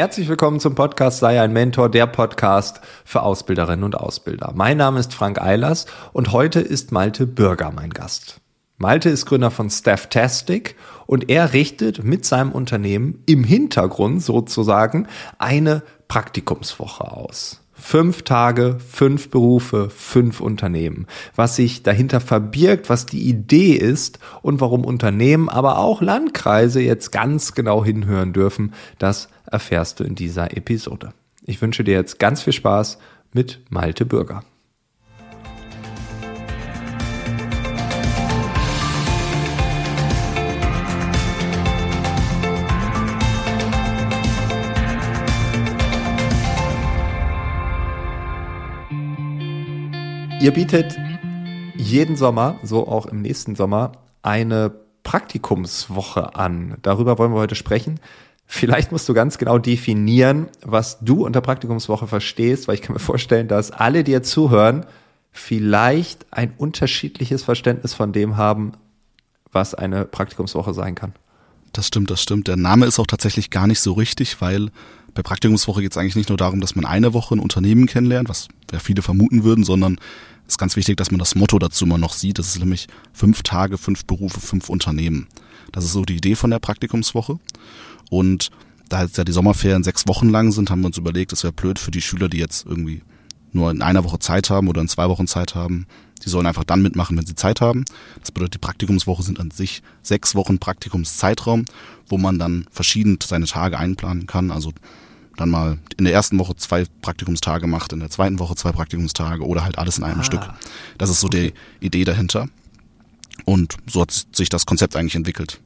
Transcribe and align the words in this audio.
Herzlich 0.00 0.30
willkommen 0.30 0.60
zum 0.60 0.74
Podcast 0.74 1.18
Sei 1.18 1.42
ein 1.42 1.52
Mentor, 1.52 1.90
der 1.90 2.06
Podcast 2.06 2.80
für 3.04 3.20
Ausbilderinnen 3.20 3.84
und 3.84 3.94
Ausbilder. 3.94 4.52
Mein 4.54 4.78
Name 4.78 4.98
ist 4.98 5.12
Frank 5.12 5.38
Eilers 5.38 5.84
und 6.14 6.32
heute 6.32 6.58
ist 6.58 6.90
Malte 6.90 7.26
Bürger 7.26 7.70
mein 7.70 7.90
Gast. 7.90 8.40
Malte 8.78 9.10
ist 9.10 9.26
Gründer 9.26 9.50
von 9.50 9.68
Stafftastic 9.68 10.76
und 11.04 11.28
er 11.28 11.52
richtet 11.52 12.02
mit 12.02 12.24
seinem 12.24 12.50
Unternehmen 12.50 13.22
im 13.26 13.44
Hintergrund 13.44 14.22
sozusagen 14.22 15.06
eine 15.36 15.82
Praktikumswoche 16.08 17.04
aus. 17.04 17.60
Fünf 17.80 18.22
Tage, 18.22 18.76
fünf 18.78 19.30
Berufe, 19.30 19.90
fünf 19.90 20.40
Unternehmen. 20.40 21.06
Was 21.34 21.56
sich 21.56 21.82
dahinter 21.82 22.20
verbirgt, 22.20 22.90
was 22.90 23.06
die 23.06 23.28
Idee 23.28 23.72
ist 23.72 24.18
und 24.42 24.60
warum 24.60 24.84
Unternehmen, 24.84 25.48
aber 25.48 25.78
auch 25.78 26.02
Landkreise 26.02 26.80
jetzt 26.80 27.10
ganz 27.10 27.54
genau 27.54 27.84
hinhören 27.84 28.32
dürfen, 28.32 28.74
das 28.98 29.28
erfährst 29.50 30.00
du 30.00 30.04
in 30.04 30.14
dieser 30.14 30.56
Episode. 30.56 31.12
Ich 31.44 31.60
wünsche 31.62 31.82
dir 31.82 31.94
jetzt 31.94 32.18
ganz 32.18 32.42
viel 32.42 32.52
Spaß 32.52 32.98
mit 33.32 33.60
Malte 33.70 34.04
Bürger. 34.04 34.44
Ihr 50.40 50.52
bietet 50.52 50.98
jeden 51.76 52.16
Sommer, 52.16 52.58
so 52.62 52.88
auch 52.88 53.04
im 53.04 53.20
nächsten 53.20 53.56
Sommer, 53.56 53.92
eine 54.22 54.72
Praktikumswoche 55.02 56.34
an. 56.34 56.78
Darüber 56.80 57.18
wollen 57.18 57.34
wir 57.34 57.40
heute 57.40 57.54
sprechen. 57.54 58.00
Vielleicht 58.46 58.90
musst 58.90 59.06
du 59.06 59.12
ganz 59.12 59.36
genau 59.36 59.58
definieren, 59.58 60.48
was 60.62 60.98
du 61.00 61.26
unter 61.26 61.42
Praktikumswoche 61.42 62.06
verstehst, 62.06 62.68
weil 62.68 62.76
ich 62.76 62.80
kann 62.80 62.94
mir 62.94 63.00
vorstellen, 63.00 63.48
dass 63.48 63.70
alle, 63.70 64.02
die 64.02 64.12
jetzt 64.12 64.30
zuhören, 64.30 64.86
vielleicht 65.30 66.26
ein 66.30 66.54
unterschiedliches 66.56 67.42
Verständnis 67.42 67.92
von 67.92 68.14
dem 68.14 68.38
haben, 68.38 68.72
was 69.52 69.74
eine 69.74 70.06
Praktikumswoche 70.06 70.72
sein 70.72 70.94
kann. 70.94 71.12
Das 71.74 71.86
stimmt, 71.86 72.10
das 72.10 72.22
stimmt. 72.22 72.48
Der 72.48 72.56
Name 72.56 72.86
ist 72.86 72.98
auch 72.98 73.06
tatsächlich 73.06 73.50
gar 73.50 73.66
nicht 73.66 73.80
so 73.80 73.92
richtig, 73.92 74.40
weil 74.40 74.70
bei 75.14 75.22
Praktikumswoche 75.22 75.82
geht 75.82 75.92
es 75.92 75.96
eigentlich 75.96 76.16
nicht 76.16 76.28
nur 76.28 76.38
darum, 76.38 76.60
dass 76.60 76.74
man 76.74 76.84
eine 76.84 77.12
Woche 77.12 77.34
ein 77.34 77.40
Unternehmen 77.40 77.86
kennenlernt, 77.86 78.28
was 78.28 78.48
ja 78.72 78.78
viele 78.78 79.02
vermuten 79.02 79.44
würden, 79.44 79.64
sondern 79.64 79.98
ist 80.46 80.58
ganz 80.58 80.76
wichtig, 80.76 80.96
dass 80.96 81.10
man 81.10 81.18
das 81.18 81.34
Motto 81.34 81.58
dazu 81.58 81.84
immer 81.84 81.98
noch 81.98 82.12
sieht. 82.12 82.38
Das 82.38 82.48
ist 82.48 82.58
nämlich 82.58 82.88
fünf 83.12 83.42
Tage, 83.42 83.78
fünf 83.78 84.04
Berufe, 84.04 84.40
fünf 84.40 84.68
Unternehmen. 84.68 85.28
Das 85.72 85.84
ist 85.84 85.92
so 85.92 86.04
die 86.04 86.16
Idee 86.16 86.34
von 86.34 86.50
der 86.50 86.58
Praktikumswoche. 86.58 87.38
Und 88.10 88.50
da 88.88 89.02
jetzt 89.02 89.16
ja 89.16 89.24
die 89.24 89.32
Sommerferien 89.32 89.84
sechs 89.84 90.08
Wochen 90.08 90.28
lang 90.28 90.50
sind, 90.50 90.70
haben 90.70 90.80
wir 90.80 90.88
uns 90.88 90.98
überlegt, 90.98 91.32
es 91.32 91.44
wäre 91.44 91.52
blöd 91.52 91.78
für 91.78 91.92
die 91.92 92.02
Schüler, 92.02 92.28
die 92.28 92.38
jetzt 92.38 92.66
irgendwie 92.66 93.02
nur 93.52 93.70
in 93.70 93.82
einer 93.82 94.04
Woche 94.04 94.18
Zeit 94.18 94.50
haben 94.50 94.68
oder 94.68 94.80
in 94.80 94.88
zwei 94.88 95.08
Wochen 95.08 95.26
Zeit 95.26 95.54
haben. 95.54 95.86
Die 96.24 96.28
sollen 96.28 96.46
einfach 96.46 96.64
dann 96.64 96.82
mitmachen, 96.82 97.16
wenn 97.16 97.26
sie 97.26 97.34
Zeit 97.34 97.60
haben. 97.60 97.84
Das 98.20 98.32
bedeutet, 98.32 98.54
die 98.54 98.58
Praktikumswoche 98.58 99.22
sind 99.22 99.40
an 99.40 99.50
sich 99.50 99.82
sechs 100.02 100.34
Wochen 100.34 100.58
Praktikumszeitraum, 100.58 101.64
wo 102.08 102.18
man 102.18 102.38
dann 102.38 102.66
verschieden 102.70 103.18
seine 103.22 103.46
Tage 103.46 103.78
einplanen 103.78 104.26
kann. 104.26 104.50
Also 104.50 104.72
dann 105.36 105.50
mal 105.50 105.78
in 105.96 106.04
der 106.04 106.12
ersten 106.12 106.38
Woche 106.38 106.54
zwei 106.56 106.84
Praktikumstage 107.02 107.66
macht, 107.66 107.92
in 107.92 108.00
der 108.00 108.10
zweiten 108.10 108.38
Woche 108.38 108.54
zwei 108.56 108.72
Praktikumstage 108.72 109.44
oder 109.46 109.64
halt 109.64 109.78
alles 109.78 109.98
in 109.98 110.04
einem 110.04 110.20
ah, 110.20 110.24
Stück. 110.24 110.48
Das 110.98 111.10
ist 111.10 111.20
so 111.20 111.28
okay. 111.28 111.52
die 111.80 111.86
Idee 111.86 112.04
dahinter. 112.04 112.48
Und 113.44 113.76
so 113.86 114.02
hat 114.02 114.26
sich 114.32 114.48
das 114.48 114.66
Konzept 114.66 114.96
eigentlich 114.96 115.14
entwickelt. 115.14 115.60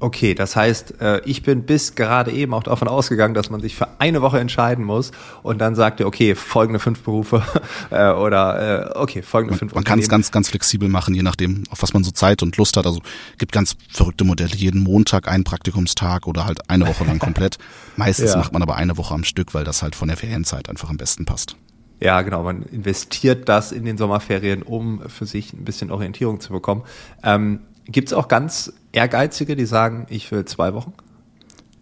Okay, 0.00 0.34
das 0.34 0.54
heißt, 0.54 1.00
äh, 1.00 1.20
ich 1.24 1.42
bin 1.42 1.64
bis 1.64 1.96
gerade 1.96 2.30
eben 2.30 2.54
auch 2.54 2.62
davon 2.62 2.86
ausgegangen, 2.86 3.34
dass 3.34 3.50
man 3.50 3.60
sich 3.60 3.74
für 3.74 3.88
eine 3.98 4.22
Woche 4.22 4.38
entscheiden 4.38 4.84
muss 4.84 5.10
und 5.42 5.58
dann 5.58 5.74
sagt 5.74 5.98
ihr, 5.98 6.06
okay, 6.06 6.36
folgende 6.36 6.78
fünf 6.78 7.02
Berufe 7.02 7.42
äh, 7.90 8.12
oder 8.12 8.92
äh, 8.94 8.98
okay, 8.98 9.22
folgende 9.22 9.54
man, 9.54 9.58
fünf 9.58 9.74
Man 9.74 9.82
kann 9.82 9.98
es 9.98 10.08
ganz, 10.08 10.30
ganz 10.30 10.50
flexibel 10.50 10.88
machen, 10.88 11.14
je 11.14 11.22
nachdem, 11.22 11.64
auf 11.70 11.82
was 11.82 11.94
man 11.94 12.04
so 12.04 12.12
Zeit 12.12 12.44
und 12.44 12.56
Lust 12.58 12.76
hat. 12.76 12.86
Also 12.86 13.00
gibt 13.38 13.50
ganz 13.50 13.76
verrückte 13.90 14.22
Modelle, 14.22 14.54
jeden 14.54 14.82
Montag 14.82 15.26
einen 15.26 15.42
Praktikumstag 15.42 16.28
oder 16.28 16.46
halt 16.46 16.70
eine 16.70 16.86
Woche 16.86 17.04
lang 17.04 17.18
komplett. 17.18 17.58
Meistens 17.96 18.32
ja. 18.32 18.36
macht 18.36 18.52
man 18.52 18.62
aber 18.62 18.76
eine 18.76 18.96
Woche 18.98 19.12
am 19.12 19.24
Stück, 19.24 19.52
weil 19.52 19.64
das 19.64 19.82
halt 19.82 19.96
von 19.96 20.06
der 20.06 20.16
Ferienzeit 20.16 20.68
einfach 20.68 20.90
am 20.90 20.96
besten 20.96 21.24
passt. 21.24 21.56
Ja, 22.00 22.22
genau. 22.22 22.44
Man 22.44 22.62
investiert 22.62 23.48
das 23.48 23.72
in 23.72 23.84
den 23.84 23.98
Sommerferien, 23.98 24.62
um 24.62 25.02
für 25.08 25.26
sich 25.26 25.52
ein 25.52 25.64
bisschen 25.64 25.90
Orientierung 25.90 26.38
zu 26.38 26.52
bekommen. 26.52 26.84
Ähm, 27.24 27.60
Gibt 27.88 28.08
es 28.08 28.12
auch 28.12 28.28
ganz 28.28 28.72
Ehrgeizige, 28.92 29.56
die 29.56 29.66
sagen, 29.66 30.06
ich 30.10 30.30
will 30.30 30.44
zwei 30.44 30.74
Wochen? 30.74 30.92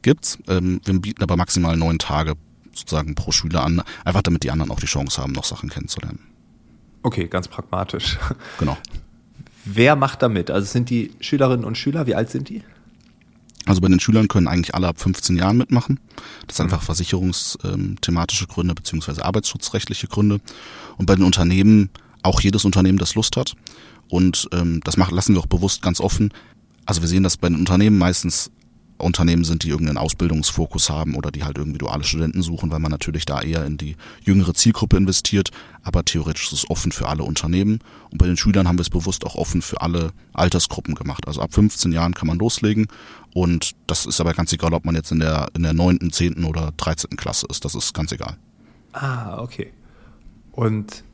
Gibt's. 0.03 0.39
Ähm, 0.49 0.81
wir 0.85 1.01
bieten 1.01 1.23
aber 1.23 1.37
maximal 1.37 1.77
neun 1.77 1.99
Tage 1.99 2.35
sozusagen 2.73 3.15
pro 3.15 3.33
Schüler 3.33 3.65
an, 3.65 3.83
einfach 4.05 4.23
damit 4.23 4.45
die 4.45 4.51
anderen 4.51 4.71
auch 4.71 4.81
die 4.81 4.87
Chance 4.87 5.21
haben, 5.21 5.33
noch 5.33 5.45
Sachen 5.45 5.69
kennenzulernen. 5.69 6.21
Okay, 7.03 7.27
ganz 7.29 7.49
pragmatisch. 7.49 8.19
Genau. 8.59 8.77
Wer 9.69 9.97
macht 9.97 10.23
da 10.23 10.29
mit? 10.29 10.49
Also 10.53 10.65
sind 10.65 10.91
die 10.91 11.13
Schülerinnen 11.19 11.65
und 11.65 11.77
Schüler, 11.77 12.07
wie 12.07 12.15
alt 12.15 12.31
sind 12.31 12.49
die? 12.49 12.63
Also 13.65 13.81
bei 13.81 13.89
den 13.89 13.99
Schülern 13.99 14.29
können 14.29 14.47
eigentlich 14.47 14.77
alle 14.77 14.87
ab 14.87 15.01
15 15.01 15.37
Jahren 15.37 15.57
mitmachen. 15.57 15.99
Das 16.47 16.59
sind 16.59 16.67
einfach 16.67 16.83
versicherungsthematische 16.83 18.47
Gründe 18.47 18.75
beziehungsweise 18.77 19.25
arbeitsschutzrechtliche 19.25 20.07
Gründe. 20.07 20.39
Und 20.99 21.07
bei 21.07 21.17
den 21.17 21.25
Unternehmen 21.25 21.91
auch 22.23 22.41
jedes 22.41 22.65
Unternehmen, 22.65 22.99
das 22.99 23.17
Lust 23.17 23.37
hat. 23.37 23.55
Und 24.09 24.49
ähm, 24.53 24.81
das 24.85 24.97
machen, 24.97 25.15
lassen 25.15 25.35
wir 25.35 25.41
auch 25.41 25.47
bewusst 25.47 25.83
ganz 25.83 26.01
offen. 26.01 26.33
Also 26.85 27.01
wir 27.01 27.09
sehen, 27.09 27.23
dass 27.23 27.37
bei 27.37 27.49
den 27.49 27.59
Unternehmen 27.59 27.99
meistens 27.99 28.51
Unternehmen 28.99 29.45
sind, 29.45 29.63
die 29.63 29.69
irgendeinen 29.69 29.99
Ausbildungsfokus 29.99 30.91
haben 30.91 31.15
oder 31.15 31.31
die 31.31 31.45
halt 31.45 31.59
irgendwie 31.59 31.79
duale 31.79 32.05
Studenten 32.05 32.43
suchen, 32.43 32.71
weil 32.71 32.79
man 32.79 32.91
natürlich 32.91 33.27
da 33.27 33.43
eher 33.43 33.65
in 33.65 33.77
die 33.77 33.97
jüngere 34.23 34.55
Zielgruppe 34.55 34.97
investiert. 34.97 35.51
Aber 35.83 36.05
theoretisch 36.05 36.47
ist 36.47 36.53
es 36.53 36.71
offen 36.71 36.93
für 36.93 37.09
alle 37.09 37.23
Unternehmen. 37.23 37.81
Und 38.11 38.19
bei 38.19 38.27
den 38.27 38.37
Schülern 38.37 38.67
haben 38.67 38.79
wir 38.79 38.83
es 38.83 38.91
bewusst 38.91 39.25
auch 39.27 39.35
offen 39.35 39.63
für 39.63 39.81
alle 39.81 40.13
Altersgruppen 40.33 40.95
gemacht. 40.95 41.27
Also 41.27 41.43
ab 41.43 41.53
15 41.53 41.93
Jahren 41.93 42.15
kann 42.15 42.27
man 42.27 42.39
loslegen. 42.39 42.87
Und 43.35 43.73
das 43.87 44.07
ist 44.07 44.21
aber 44.21 44.33
ganz 44.33 44.53
egal, 44.53 44.73
ob 44.73 44.85
man 44.85 44.95
jetzt 44.95 45.13
in 45.13 45.21
der, 45.21 45.49
in 45.55 45.63
der 45.63 45.75
9., 45.75 46.11
10. 46.11 46.45
oder 46.45 46.73
13. 46.77 47.17
Klasse 47.17 47.47
ist. 47.51 47.65
Das 47.65 47.75
ist 47.75 47.93
ganz 47.93 48.13
egal. 48.13 48.37
Ah, 48.93 49.39
okay. 49.39 49.73
Und 50.53 51.05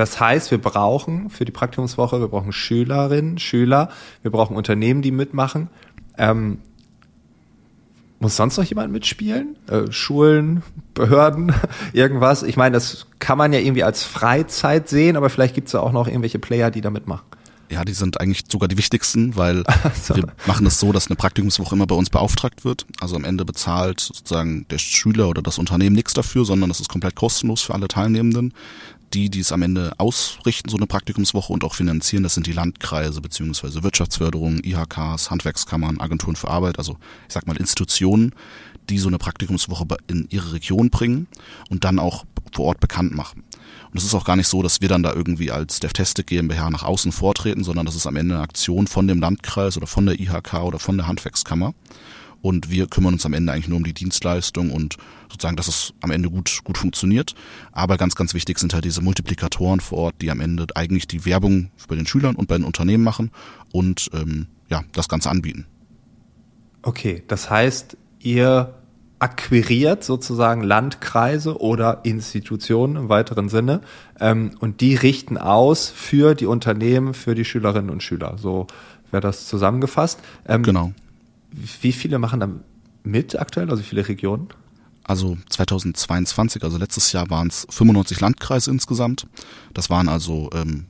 das 0.00 0.18
heißt, 0.18 0.50
wir 0.50 0.56
brauchen 0.56 1.28
für 1.28 1.44
die 1.44 1.52
Praktikumswoche, 1.52 2.20
wir 2.20 2.28
brauchen 2.28 2.52
Schülerinnen, 2.52 3.38
Schüler, 3.38 3.90
wir 4.22 4.30
brauchen 4.30 4.56
Unternehmen, 4.56 5.02
die 5.02 5.10
mitmachen. 5.10 5.68
Ähm, 6.16 6.56
muss 8.18 8.34
sonst 8.34 8.56
noch 8.56 8.64
jemand 8.64 8.92
mitspielen? 8.92 9.56
Äh, 9.68 9.92
Schulen, 9.92 10.62
Behörden, 10.94 11.52
irgendwas? 11.92 12.42
Ich 12.42 12.56
meine, 12.56 12.72
das 12.72 13.08
kann 13.18 13.36
man 13.36 13.52
ja 13.52 13.58
irgendwie 13.58 13.84
als 13.84 14.02
Freizeit 14.02 14.88
sehen, 14.88 15.18
aber 15.18 15.28
vielleicht 15.28 15.54
gibt 15.54 15.66
es 15.66 15.74
ja 15.74 15.80
auch 15.80 15.92
noch 15.92 16.06
irgendwelche 16.06 16.38
Player, 16.38 16.70
die 16.70 16.80
da 16.80 16.88
mitmachen. 16.88 17.26
Ja, 17.70 17.84
die 17.84 17.92
sind 17.92 18.22
eigentlich 18.22 18.44
sogar 18.50 18.68
die 18.68 18.78
wichtigsten, 18.78 19.36
weil 19.36 19.64
so. 20.02 20.16
wir 20.16 20.24
machen 20.46 20.64
es 20.64 20.80
so, 20.80 20.92
dass 20.92 21.08
eine 21.08 21.16
Praktikumswoche 21.16 21.74
immer 21.74 21.86
bei 21.86 21.94
uns 21.94 22.08
beauftragt 22.08 22.64
wird. 22.64 22.86
Also 23.02 23.16
am 23.16 23.24
Ende 23.24 23.44
bezahlt 23.44 24.00
sozusagen 24.00 24.66
der 24.70 24.78
Schüler 24.78 25.28
oder 25.28 25.42
das 25.42 25.58
Unternehmen 25.58 25.94
nichts 25.94 26.14
dafür, 26.14 26.46
sondern 26.46 26.70
das 26.70 26.80
ist 26.80 26.88
komplett 26.88 27.16
kostenlos 27.16 27.60
für 27.60 27.74
alle 27.74 27.86
Teilnehmenden 27.86 28.54
die, 29.12 29.30
die 29.30 29.40
es 29.40 29.52
am 29.52 29.62
Ende 29.62 29.92
ausrichten, 29.98 30.68
so 30.68 30.76
eine 30.76 30.86
Praktikumswoche 30.86 31.52
und 31.52 31.64
auch 31.64 31.74
finanzieren, 31.74 32.22
das 32.22 32.34
sind 32.34 32.46
die 32.46 32.52
Landkreise 32.52 33.20
beziehungsweise 33.20 33.82
Wirtschaftsförderung, 33.82 34.62
IHKs, 34.64 35.30
Handwerkskammern, 35.30 36.00
Agenturen 36.00 36.36
für 36.36 36.48
Arbeit, 36.48 36.78
also 36.78 36.96
ich 37.26 37.34
sag 37.34 37.46
mal 37.46 37.56
Institutionen, 37.56 38.32
die 38.88 38.98
so 38.98 39.08
eine 39.08 39.18
Praktikumswoche 39.18 39.86
in 40.06 40.26
ihre 40.30 40.52
Region 40.52 40.90
bringen 40.90 41.26
und 41.68 41.84
dann 41.84 41.98
auch 41.98 42.24
vor 42.52 42.66
Ort 42.66 42.80
bekannt 42.80 43.14
machen. 43.14 43.44
Und 43.90 43.98
es 43.98 44.04
ist 44.04 44.14
auch 44.14 44.24
gar 44.24 44.36
nicht 44.36 44.48
so, 44.48 44.62
dass 44.62 44.80
wir 44.80 44.88
dann 44.88 45.02
da 45.02 45.12
irgendwie 45.12 45.50
als 45.50 45.80
DevTestic 45.80 46.26
GmbH 46.26 46.70
nach 46.70 46.84
außen 46.84 47.12
vortreten, 47.12 47.64
sondern 47.64 47.86
das 47.86 47.96
ist 47.96 48.06
am 48.06 48.16
Ende 48.16 48.34
eine 48.36 48.44
Aktion 48.44 48.86
von 48.86 49.08
dem 49.08 49.20
Landkreis 49.20 49.76
oder 49.76 49.86
von 49.86 50.06
der 50.06 50.18
IHK 50.20 50.54
oder 50.62 50.78
von 50.78 50.96
der 50.96 51.06
Handwerkskammer 51.06 51.74
und 52.42 52.70
wir 52.70 52.86
kümmern 52.86 53.14
uns 53.14 53.26
am 53.26 53.34
Ende 53.34 53.52
eigentlich 53.52 53.68
nur 53.68 53.78
um 53.78 53.84
die 53.84 53.92
Dienstleistung 53.92 54.70
und 54.70 54.96
sozusagen, 55.30 55.56
dass 55.56 55.68
es 55.68 55.92
am 56.00 56.10
Ende 56.10 56.30
gut, 56.30 56.60
gut 56.64 56.78
funktioniert. 56.78 57.34
Aber 57.72 57.96
ganz, 57.96 58.14
ganz 58.14 58.34
wichtig 58.34 58.58
sind 58.58 58.74
halt 58.74 58.84
diese 58.84 59.02
Multiplikatoren 59.02 59.80
vor 59.80 59.98
Ort, 59.98 60.14
die 60.20 60.30
am 60.30 60.40
Ende 60.40 60.66
eigentlich 60.74 61.06
die 61.06 61.24
Werbung 61.24 61.70
bei 61.88 61.96
den 61.96 62.06
Schülern 62.06 62.36
und 62.36 62.48
bei 62.48 62.56
den 62.56 62.64
Unternehmen 62.64 63.04
machen 63.04 63.30
und 63.72 64.10
ähm, 64.14 64.46
ja, 64.68 64.84
das 64.92 65.08
Ganze 65.08 65.30
anbieten. 65.30 65.66
Okay, 66.82 67.22
das 67.28 67.50
heißt, 67.50 67.96
ihr 68.20 68.74
akquiriert 69.18 70.02
sozusagen 70.02 70.62
Landkreise 70.62 71.60
oder 71.60 72.00
Institutionen 72.04 72.96
im 72.96 73.08
weiteren 73.10 73.50
Sinne 73.50 73.82
ähm, 74.18 74.52
und 74.60 74.80
die 74.80 74.94
richten 74.94 75.36
aus 75.36 75.90
für 75.90 76.34
die 76.34 76.46
Unternehmen, 76.46 77.12
für 77.12 77.34
die 77.34 77.44
Schülerinnen 77.44 77.90
und 77.90 78.02
Schüler. 78.02 78.36
So 78.38 78.66
wäre 79.10 79.20
das 79.20 79.46
zusammengefasst. 79.46 80.20
Ähm, 80.48 80.62
genau. 80.62 80.92
Wie 81.52 81.92
viele 81.92 82.18
machen 82.18 82.40
da 82.40 82.48
mit 83.02 83.38
aktuell? 83.38 83.70
Also 83.70 83.82
wie 83.82 83.86
viele 83.86 84.06
Regionen? 84.08 84.48
Also 85.04 85.38
2022, 85.48 86.62
also 86.62 86.78
letztes 86.78 87.12
Jahr 87.12 87.28
waren 87.30 87.48
es 87.48 87.66
95 87.70 88.20
Landkreise 88.20 88.70
insgesamt. 88.70 89.26
Das 89.74 89.90
waren 89.90 90.08
also 90.08 90.50
ähm, 90.54 90.86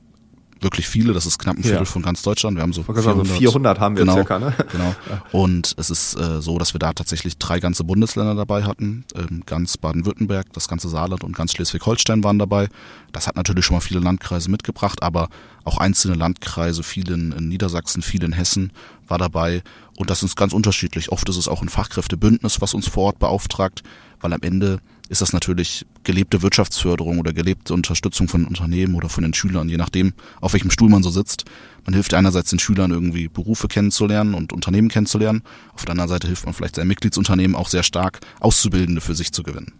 wirklich 0.61 0.87
viele, 0.87 1.13
das 1.13 1.25
ist 1.25 1.39
knapp 1.39 1.57
ein 1.57 1.63
Viertel 1.63 1.79
ja. 1.79 1.85
von 1.85 2.01
ganz 2.01 2.21
Deutschland. 2.21 2.55
Wir 2.55 2.61
haben 2.61 2.73
so 2.73 2.83
400, 2.83 3.27
400 3.27 3.79
haben 3.79 3.97
wir 3.97 4.03
genau, 4.03 4.13
circa, 4.13 4.39
ne? 4.39 4.53
Genau. 4.71 4.95
Und 5.31 5.73
es 5.77 5.89
ist 5.89 6.15
äh, 6.15 6.41
so, 6.41 6.57
dass 6.57 6.73
wir 6.73 6.79
da 6.79 6.93
tatsächlich 6.93 7.37
drei 7.37 7.59
ganze 7.59 7.83
Bundesländer 7.83 8.35
dabei 8.35 8.63
hatten. 8.63 9.05
Ähm, 9.15 9.43
ganz 9.45 9.77
Baden-Württemberg, 9.77 10.53
das 10.53 10.67
ganze 10.67 10.89
Saarland 10.89 11.23
und 11.23 11.35
ganz 11.35 11.53
Schleswig-Holstein 11.53 12.23
waren 12.23 12.39
dabei. 12.39 12.69
Das 13.11 13.27
hat 13.27 13.35
natürlich 13.35 13.65
schon 13.65 13.75
mal 13.75 13.81
viele 13.81 13.99
Landkreise 13.99 14.49
mitgebracht, 14.51 15.01
aber 15.01 15.29
auch 15.63 15.77
einzelne 15.77 16.15
Landkreise, 16.15 16.83
viele 16.83 17.15
in, 17.15 17.31
in 17.31 17.47
Niedersachsen, 17.47 18.01
viele 18.01 18.25
in 18.25 18.33
Hessen 18.33 18.71
war 19.07 19.17
dabei. 19.17 19.63
Und 19.97 20.09
das 20.09 20.23
ist 20.23 20.35
ganz 20.35 20.53
unterschiedlich. 20.53 21.11
Oft 21.11 21.27
ist 21.29 21.37
es 21.37 21.47
auch 21.47 21.61
ein 21.61 21.69
Fachkräftebündnis, 21.69 22.61
was 22.61 22.73
uns 22.73 22.87
vor 22.87 23.05
Ort 23.05 23.19
beauftragt, 23.19 23.83
weil 24.19 24.33
am 24.33 24.41
Ende 24.41 24.79
ist 25.11 25.21
das 25.21 25.33
natürlich 25.33 25.85
gelebte 26.05 26.41
Wirtschaftsförderung 26.41 27.19
oder 27.19 27.33
gelebte 27.33 27.73
Unterstützung 27.73 28.29
von 28.29 28.45
Unternehmen 28.45 28.95
oder 28.95 29.09
von 29.09 29.23
den 29.23 29.33
Schülern, 29.33 29.67
je 29.67 29.75
nachdem, 29.75 30.13
auf 30.39 30.53
welchem 30.53 30.71
Stuhl 30.71 30.89
man 30.89 31.03
so 31.03 31.09
sitzt. 31.09 31.43
Man 31.83 31.93
hilft 31.93 32.13
einerseits 32.13 32.49
den 32.49 32.59
Schülern 32.59 32.91
irgendwie 32.91 33.27
Berufe 33.27 33.67
kennenzulernen 33.67 34.33
und 34.33 34.53
Unternehmen 34.53 34.87
kennenzulernen. 34.87 35.43
Auf 35.73 35.83
der 35.83 35.91
anderen 35.91 36.07
Seite 36.07 36.27
hilft 36.27 36.45
man 36.45 36.53
vielleicht 36.53 36.77
seinem 36.77 36.87
Mitgliedsunternehmen 36.87 37.57
auch 37.57 37.67
sehr 37.67 37.83
stark, 37.83 38.21
Auszubildende 38.39 39.01
für 39.01 39.13
sich 39.13 39.33
zu 39.33 39.43
gewinnen. 39.43 39.73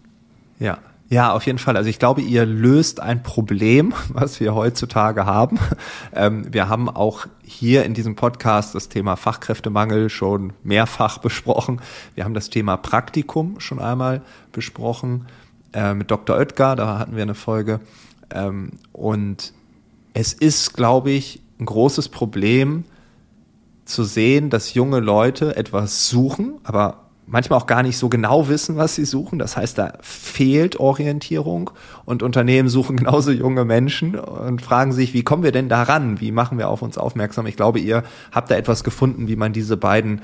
Ja, 0.60 0.80
ja, 1.12 1.34
auf 1.34 1.46
jeden 1.46 1.60
Fall. 1.60 1.76
Also 1.76 1.90
ich 1.90 2.00
glaube, 2.00 2.22
ihr 2.22 2.46
löst 2.46 3.02
ein 3.02 3.22
Problem, 3.22 3.94
was 4.14 4.40
wir 4.40 4.56
heutzutage 4.56 5.26
haben. 5.26 5.60
Ähm, 6.16 6.54
wir 6.54 6.70
haben 6.70 6.88
auch 6.88 7.28
hier 7.44 7.84
in 7.84 7.94
diesem 7.94 8.16
Podcast 8.16 8.76
das 8.76 8.88
Thema 8.88 9.18
Fachkräftemangel 9.18 10.10
schon 10.10 10.54
mehrfach 10.64 11.18
besprochen. 11.18 11.82
Wir 12.16 12.24
haben 12.24 12.34
das 12.34 12.50
Thema 12.50 12.78
Praktikum 12.78 13.60
schon 13.60 13.80
einmal 13.80 14.22
besprochen 14.54 15.28
äh, 15.74 15.94
mit 15.94 16.10
Dr. 16.10 16.38
Oetker, 16.38 16.78
da 16.78 16.98
hatten 16.98 17.18
wir 17.18 17.24
eine 17.24 17.36
Folge. 17.36 17.82
Ähm, 18.34 18.72
und 18.94 19.52
es 20.14 20.32
ist, 20.32 20.74
glaube 20.74 21.12
ich, 21.12 21.42
ein 21.60 21.66
großes 21.66 22.08
Problem 22.08 22.86
zu 23.84 24.06
sehen, 24.06 24.50
dass 24.50 24.76
junge 24.76 25.02
Leute 25.02 25.58
etwas 25.58 26.08
suchen, 26.08 26.54
aber 26.64 27.01
manchmal 27.32 27.60
auch 27.60 27.66
gar 27.66 27.82
nicht 27.82 27.98
so 27.98 28.10
genau 28.10 28.50
wissen, 28.50 28.76
was 28.76 28.96
sie 28.96 29.06
suchen. 29.06 29.40
Das 29.40 29.56
heißt, 29.56 29.78
da 29.78 29.94
fehlt 30.02 30.80
Orientierung 30.80 31.72
und 32.04 32.24
Unternehmen 32.24 32.68
suchen 32.68 32.98
genauso 32.98 33.32
junge 33.32 33.64
Menschen 33.64 34.20
und 34.20 34.62
fragen 34.62 34.92
sich, 34.92 35.14
wie 35.14 35.24
kommen 35.24 35.42
wir 35.42 35.54
denn 35.54 35.70
daran? 35.70 36.20
Wie 36.20 36.32
machen 36.32 36.58
wir 36.58 36.68
auf 36.68 36.82
uns 36.82 36.98
aufmerksam? 36.98 37.48
Ich 37.48 37.56
glaube, 37.56 37.80
ihr 37.80 38.04
habt 38.34 38.52
da 38.52 38.56
etwas 38.56 38.84
gefunden, 38.84 39.30
wie 39.30 39.38
man 39.38 39.54
diese 39.54 39.78
beiden 39.78 40.22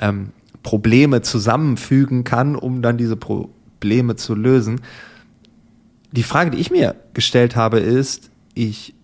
ähm, 0.00 0.30
Probleme 0.62 1.20
zusammenfügen 1.20 2.24
kann, 2.24 2.56
um 2.56 2.80
dann 2.80 2.96
diese 2.96 3.16
Probleme 3.16 4.16
zu 4.16 4.34
lösen. 4.34 4.80
Die 6.12 6.22
Frage, 6.22 6.50
die 6.50 6.58
ich 6.58 6.70
mir 6.70 6.96
gestellt 7.12 7.54
habe, 7.54 7.80
ist, 7.80 8.30
ich 8.54 8.94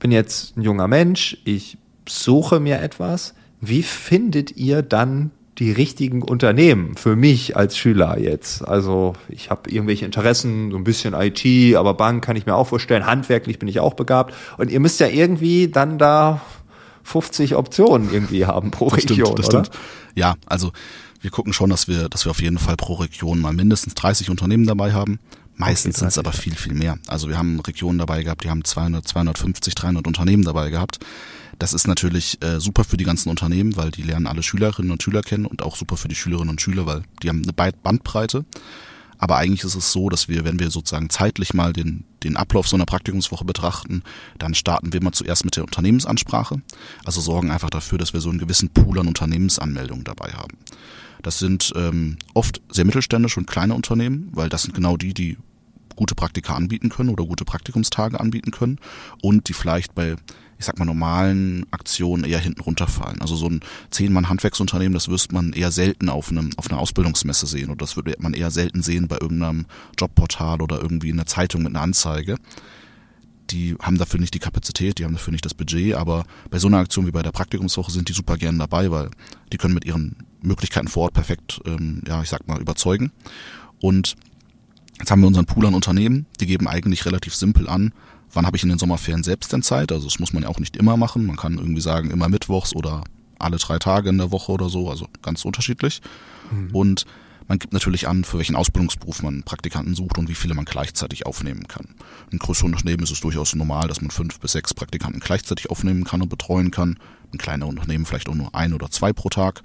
bin 0.00 0.10
jetzt 0.10 0.56
ein 0.56 0.62
junger 0.62 0.88
Mensch, 0.88 1.38
ich 1.44 1.78
suche 2.08 2.58
mir 2.58 2.80
etwas. 2.80 3.34
Wie 3.60 3.84
findet 3.84 4.56
ihr 4.56 4.82
dann 4.82 5.30
die 5.58 5.72
richtigen 5.72 6.22
Unternehmen 6.22 6.96
für 6.96 7.16
mich 7.16 7.56
als 7.56 7.78
Schüler 7.78 8.18
jetzt. 8.18 8.66
Also 8.66 9.14
ich 9.28 9.50
habe 9.50 9.70
irgendwelche 9.70 10.04
Interessen, 10.04 10.70
so 10.70 10.76
ein 10.76 10.84
bisschen 10.84 11.14
IT, 11.14 11.76
aber 11.76 11.94
Bank 11.94 12.22
kann 12.24 12.36
ich 12.36 12.44
mir 12.44 12.54
auch 12.54 12.66
vorstellen, 12.66 13.06
handwerklich 13.06 13.58
bin 13.58 13.68
ich 13.68 13.80
auch 13.80 13.94
begabt. 13.94 14.34
Und 14.58 14.70
ihr 14.70 14.80
müsst 14.80 15.00
ja 15.00 15.06
irgendwie 15.06 15.68
dann 15.68 15.98
da 15.98 16.42
50 17.04 17.54
Optionen 17.54 18.12
irgendwie 18.12 18.44
haben 18.46 18.70
pro 18.70 18.90
das 18.90 18.98
Region, 18.98 19.26
stimmt, 19.26 19.38
das 19.38 19.48
oder? 19.48 19.64
Stimmt. 19.64 19.78
Ja, 20.14 20.34
also 20.46 20.72
wir 21.20 21.30
gucken 21.30 21.52
schon, 21.52 21.70
dass 21.70 21.88
wir, 21.88 22.08
dass 22.08 22.26
wir 22.26 22.30
auf 22.30 22.42
jeden 22.42 22.58
Fall 22.58 22.76
pro 22.76 22.94
Region 22.94 23.40
mal 23.40 23.52
mindestens 23.52 23.94
30 23.94 24.28
Unternehmen 24.28 24.66
dabei 24.66 24.92
haben. 24.92 25.18
Meistens 25.54 25.94
okay, 25.94 26.00
sind 26.00 26.08
es 26.08 26.18
aber 26.18 26.32
viel, 26.32 26.54
viel 26.54 26.74
mehr. 26.74 26.98
Also 27.06 27.28
wir 27.28 27.38
haben 27.38 27.60
Regionen 27.60 27.98
dabei 27.98 28.22
gehabt, 28.22 28.44
die 28.44 28.50
haben 28.50 28.62
200, 28.62 29.08
250, 29.08 29.74
300 29.74 30.06
Unternehmen 30.06 30.44
dabei 30.44 30.68
gehabt. 30.68 30.98
Das 31.58 31.72
ist 31.72 31.86
natürlich 31.86 32.42
äh, 32.42 32.60
super 32.60 32.84
für 32.84 32.96
die 32.96 33.04
ganzen 33.04 33.30
Unternehmen, 33.30 33.76
weil 33.76 33.90
die 33.90 34.02
lernen 34.02 34.26
alle 34.26 34.42
Schülerinnen 34.42 34.90
und 34.90 35.02
Schüler 35.02 35.22
kennen 35.22 35.46
und 35.46 35.62
auch 35.62 35.76
super 35.76 35.96
für 35.96 36.08
die 36.08 36.14
Schülerinnen 36.14 36.50
und 36.50 36.60
Schüler, 36.60 36.86
weil 36.86 37.02
die 37.22 37.28
haben 37.28 37.42
eine 37.42 37.52
Bandbreite. 37.52 38.44
Aber 39.18 39.36
eigentlich 39.36 39.64
ist 39.64 39.74
es 39.74 39.92
so, 39.92 40.10
dass 40.10 40.28
wir, 40.28 40.44
wenn 40.44 40.58
wir 40.58 40.70
sozusagen 40.70 41.08
zeitlich 41.08 41.54
mal 41.54 41.72
den, 41.72 42.04
den 42.22 42.36
Ablauf 42.36 42.68
so 42.68 42.76
einer 42.76 42.84
Praktikumswoche 42.84 43.44
betrachten, 43.44 44.02
dann 44.38 44.54
starten 44.54 44.92
wir 44.92 45.02
mal 45.02 45.12
zuerst 45.12 45.44
mit 45.44 45.56
der 45.56 45.64
Unternehmensansprache. 45.64 46.60
Also 47.04 47.20
sorgen 47.22 47.50
einfach 47.50 47.70
dafür, 47.70 47.96
dass 47.96 48.12
wir 48.12 48.20
so 48.20 48.28
einen 48.28 48.38
gewissen 48.38 48.68
Pool 48.68 48.98
an 48.98 49.08
Unternehmensanmeldungen 49.08 50.04
dabei 50.04 50.32
haben. 50.32 50.58
Das 51.22 51.38
sind 51.38 51.72
ähm, 51.76 52.18
oft 52.34 52.60
sehr 52.70 52.84
mittelständische 52.84 53.40
und 53.40 53.46
kleine 53.46 53.74
Unternehmen, 53.74 54.28
weil 54.32 54.50
das 54.50 54.62
sind 54.62 54.74
genau 54.74 54.98
die, 54.98 55.14
die 55.14 55.38
gute 55.96 56.14
Praktika 56.14 56.54
anbieten 56.54 56.90
können 56.90 57.08
oder 57.08 57.24
gute 57.24 57.46
Praktikumstage 57.46 58.20
anbieten 58.20 58.50
können 58.50 58.78
und 59.22 59.48
die 59.48 59.54
vielleicht 59.54 59.94
bei 59.94 60.16
ich 60.58 60.64
sag 60.64 60.78
mal, 60.78 60.84
normalen 60.84 61.66
Aktionen 61.70 62.24
eher 62.24 62.38
hinten 62.38 62.60
runterfallen. 62.60 63.20
Also 63.20 63.36
so 63.36 63.48
ein 63.48 63.60
Zehn-Mann-Handwerksunternehmen, 63.90 64.94
das 64.94 65.08
wirst 65.08 65.32
man 65.32 65.52
eher 65.52 65.70
selten 65.70 66.08
auf, 66.08 66.30
einem, 66.30 66.50
auf 66.56 66.70
einer 66.70 66.80
Ausbildungsmesse 66.80 67.46
sehen 67.46 67.68
oder 67.68 67.78
das 67.78 67.96
würde 67.96 68.14
man 68.18 68.34
eher 68.34 68.50
selten 68.50 68.82
sehen 68.82 69.08
bei 69.08 69.18
irgendeinem 69.20 69.66
Jobportal 69.98 70.62
oder 70.62 70.80
irgendwie 70.80 71.10
in 71.10 71.16
der 71.16 71.26
Zeitung 71.26 71.62
mit 71.62 71.74
einer 71.74 71.82
Anzeige. 71.82 72.36
Die 73.50 73.76
haben 73.80 73.98
dafür 73.98 74.18
nicht 74.18 74.34
die 74.34 74.40
Kapazität, 74.40 74.98
die 74.98 75.04
haben 75.04 75.12
dafür 75.12 75.32
nicht 75.32 75.44
das 75.44 75.54
Budget, 75.54 75.94
aber 75.94 76.24
bei 76.50 76.58
so 76.58 76.66
einer 76.66 76.78
Aktion 76.78 77.06
wie 77.06 77.12
bei 77.12 77.22
der 77.22 77.32
Praktikumswoche 77.32 77.92
sind 77.92 78.08
die 78.08 78.12
super 78.12 78.36
gern 78.36 78.58
dabei, 78.58 78.90
weil 78.90 79.10
die 79.52 79.56
können 79.56 79.74
mit 79.74 79.84
ihren 79.84 80.16
Möglichkeiten 80.42 80.88
vor 80.88 81.04
Ort 81.04 81.14
perfekt, 81.14 81.60
ähm, 81.64 82.02
ja, 82.06 82.22
ich 82.22 82.28
sag 82.28 82.48
mal, 82.48 82.60
überzeugen. 82.60 83.12
Und 83.80 84.16
Jetzt 84.98 85.10
haben 85.10 85.20
wir 85.20 85.26
unseren 85.26 85.46
Pool 85.46 85.66
an 85.66 85.74
Unternehmen, 85.74 86.26
die 86.40 86.46
geben 86.46 86.68
eigentlich 86.68 87.04
relativ 87.04 87.34
simpel 87.34 87.68
an, 87.68 87.92
wann 88.36 88.46
habe 88.46 88.56
ich 88.56 88.62
in 88.62 88.68
den 88.68 88.78
Sommerferien 88.78 89.24
selbst 89.24 89.52
denn 89.52 89.62
Zeit? 89.62 89.90
Also 89.90 90.06
das 90.06 90.18
muss 90.18 90.32
man 90.32 90.44
ja 90.44 90.48
auch 90.48 90.60
nicht 90.60 90.76
immer 90.76 90.96
machen. 90.96 91.26
Man 91.26 91.36
kann 91.36 91.58
irgendwie 91.58 91.80
sagen, 91.80 92.10
immer 92.10 92.28
mittwochs 92.28 92.74
oder 92.74 93.02
alle 93.38 93.56
drei 93.56 93.78
Tage 93.78 94.08
in 94.08 94.18
der 94.18 94.30
Woche 94.30 94.52
oder 94.52 94.68
so, 94.68 94.88
also 94.90 95.08
ganz 95.22 95.44
unterschiedlich. 95.44 96.00
Mhm. 96.50 96.74
Und 96.74 97.04
man 97.48 97.58
gibt 97.58 97.72
natürlich 97.72 98.08
an, 98.08 98.24
für 98.24 98.38
welchen 98.38 98.56
Ausbildungsberuf 98.56 99.22
man 99.22 99.42
Praktikanten 99.42 99.94
sucht 99.94 100.18
und 100.18 100.28
wie 100.28 100.34
viele 100.34 100.54
man 100.54 100.64
gleichzeitig 100.64 101.26
aufnehmen 101.26 101.68
kann. 101.68 101.94
In 102.30 102.38
größeren 102.38 102.72
Unternehmen 102.72 103.04
ist 103.04 103.12
es 103.12 103.20
durchaus 103.20 103.54
normal, 103.54 103.88
dass 103.88 104.00
man 104.00 104.10
fünf 104.10 104.40
bis 104.40 104.52
sechs 104.52 104.74
Praktikanten 104.74 105.20
gleichzeitig 105.20 105.70
aufnehmen 105.70 106.04
kann 106.04 106.22
und 106.22 106.28
betreuen 106.28 106.70
kann. 106.70 106.98
In 107.32 107.38
kleinen 107.38 107.62
Unternehmen 107.62 108.04
vielleicht 108.04 108.28
auch 108.28 108.34
nur 108.34 108.54
ein 108.54 108.72
oder 108.72 108.90
zwei 108.90 109.12
pro 109.12 109.28
Tag. 109.28 109.62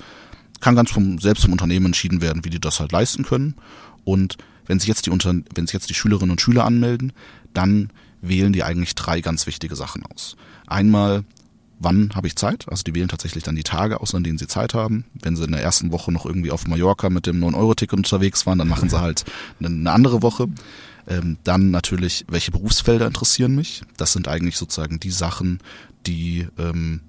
Kann 0.59 0.75
ganz 0.75 0.91
vom, 0.91 1.17
selbst 1.17 1.43
vom 1.43 1.53
Unternehmen 1.53 1.87
entschieden 1.87 2.21
werden, 2.21 2.45
wie 2.45 2.51
die 2.51 2.59
das 2.59 2.79
halt 2.79 2.91
leisten 2.91 3.23
können. 3.23 3.55
Und 4.03 4.37
wenn 4.67 4.79
sich 4.79 4.87
jetzt 4.87 5.07
die, 5.07 5.09
Unter 5.09 5.33
wenn 5.55 5.65
sich 5.65 5.73
jetzt 5.73 5.89
die 5.89 5.95
Schülerinnen 5.95 6.31
und 6.31 6.41
Schüler 6.41 6.65
anmelden, 6.65 7.13
dann 7.53 7.89
wählen 8.21 8.53
die 8.53 8.63
eigentlich 8.63 8.95
drei 8.95 9.21
ganz 9.21 9.47
wichtige 9.47 9.75
Sachen 9.75 10.03
aus. 10.05 10.35
Einmal, 10.67 11.23
wann 11.79 12.11
habe 12.13 12.27
ich 12.27 12.35
Zeit? 12.35 12.65
Also 12.69 12.83
die 12.83 12.93
wählen 12.95 13.07
tatsächlich 13.07 13.43
dann 13.43 13.55
die 13.55 13.63
Tage 13.63 13.99
aus, 13.99 14.13
an 14.15 14.23
denen 14.23 14.37
sie 14.37 14.47
Zeit 14.47 14.73
haben. 14.73 15.05
Wenn 15.13 15.35
sie 15.35 15.43
in 15.43 15.51
der 15.51 15.61
ersten 15.61 15.91
Woche 15.91 16.11
noch 16.11 16.25
irgendwie 16.25 16.51
auf 16.51 16.67
Mallorca 16.67 17.09
mit 17.09 17.25
dem 17.25 17.43
9-Euro-Ticket 17.43 17.97
unterwegs 17.97 18.45
waren, 18.45 18.59
dann 18.59 18.67
machen 18.67 18.89
sie 18.89 19.01
halt 19.01 19.25
eine 19.59 19.91
andere 19.91 20.21
Woche. 20.21 20.47
Ähm, 21.07 21.37
dann 21.43 21.71
natürlich, 21.71 22.25
welche 22.27 22.51
Berufsfelder 22.51 23.07
interessieren 23.07 23.55
mich? 23.55 23.81
Das 23.97 24.13
sind 24.13 24.27
eigentlich 24.27 24.57
sozusagen 24.57 24.99
die 24.99 25.11
Sachen, 25.11 25.59
die 26.05 26.47
ähm, 26.59 27.01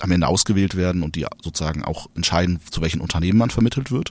am 0.00 0.10
Ende 0.10 0.26
ausgewählt 0.26 0.76
werden 0.76 1.02
und 1.02 1.14
die 1.14 1.26
sozusagen 1.42 1.84
auch 1.84 2.08
entscheiden, 2.16 2.58
zu 2.70 2.80
welchen 2.80 3.00
Unternehmen 3.00 3.38
man 3.38 3.50
vermittelt 3.50 3.92
wird. 3.92 4.10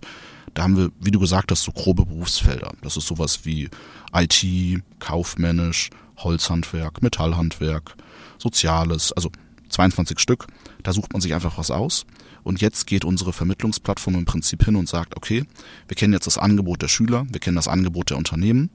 Da 0.54 0.64
haben 0.64 0.78
wir, 0.78 0.92
wie 1.00 1.12
du 1.12 1.20
gesagt 1.20 1.52
hast, 1.52 1.64
so 1.64 1.72
grobe 1.72 2.06
Berufsfelder. 2.06 2.74
Das 2.82 2.98
ist 2.98 3.08
sowas 3.08 3.42
wie 3.44 3.70
IT, 4.14 4.84
kaufmännisch, 5.00 5.90
Holzhandwerk, 6.18 7.02
Metallhandwerk, 7.02 7.96
Soziales, 8.38 9.14
also 9.14 9.32
22 9.70 10.20
Stück. 10.20 10.48
Da 10.84 10.94
sucht 10.94 11.14
man 11.14 11.22
sich 11.22 11.34
einfach 11.34 11.58
was 11.58 11.72
aus. 11.72 12.06
Und 12.44 12.60
jetzt 12.60 12.88
geht 12.88 13.06
unsere 13.06 13.34
Vermittlungsplattform 13.34 14.16
im 14.16 14.26
Prinzip 14.26 14.66
hin 14.66 14.76
und 14.76 14.90
sagt, 14.90 15.16
okay, 15.16 15.46
wir 15.88 15.96
kennen 15.96 16.14
jetzt 16.14 16.28
das 16.28 16.38
Angebot 16.38 16.82
der 16.82 16.88
Schüler, 16.88 17.26
wir 17.30 17.40
kennen 17.40 17.56
das 17.56 17.68
Angebot 17.68 18.10
der 18.10 18.18
Unternehmen. 18.18 18.72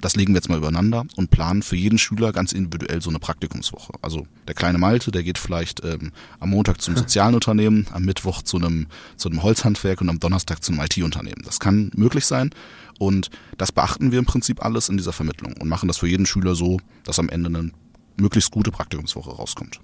Das 0.00 0.16
legen 0.16 0.32
wir 0.32 0.38
jetzt 0.38 0.48
mal 0.48 0.58
übereinander 0.58 1.04
und 1.16 1.30
planen 1.30 1.62
für 1.62 1.76
jeden 1.76 1.98
Schüler 1.98 2.32
ganz 2.32 2.52
individuell 2.52 3.02
so 3.02 3.10
eine 3.10 3.18
Praktikumswoche. 3.18 3.92
Also 4.02 4.26
der 4.48 4.54
kleine 4.54 4.78
Malte, 4.78 5.10
der 5.10 5.22
geht 5.22 5.38
vielleicht 5.38 5.84
ähm, 5.84 6.12
am 6.38 6.50
Montag 6.50 6.80
zum 6.80 6.96
sozialen 6.96 7.34
Unternehmen, 7.34 7.86
am 7.92 8.04
Mittwoch 8.04 8.42
zu 8.42 8.56
einem, 8.56 8.86
zu 9.16 9.28
einem 9.28 9.42
Holzhandwerk 9.42 10.00
und 10.00 10.08
am 10.08 10.20
Donnerstag 10.20 10.62
zu 10.62 10.72
einem 10.72 10.82
IT-Unternehmen. 10.82 11.42
Das 11.44 11.60
kann 11.60 11.90
möglich 11.94 12.26
sein 12.26 12.50
und 12.98 13.30
das 13.56 13.72
beachten 13.72 14.12
wir 14.12 14.18
im 14.18 14.26
Prinzip 14.26 14.64
alles 14.64 14.88
in 14.88 14.96
dieser 14.96 15.12
Vermittlung 15.12 15.54
und 15.54 15.68
machen 15.68 15.88
das 15.88 15.98
für 15.98 16.08
jeden 16.08 16.26
Schüler 16.26 16.54
so, 16.54 16.78
dass 17.04 17.18
am 17.18 17.28
Ende 17.28 17.48
eine 17.48 17.70
möglichst 18.16 18.50
gute 18.50 18.70
Praktikumswoche 18.70 19.30
rauskommt. 19.30 19.80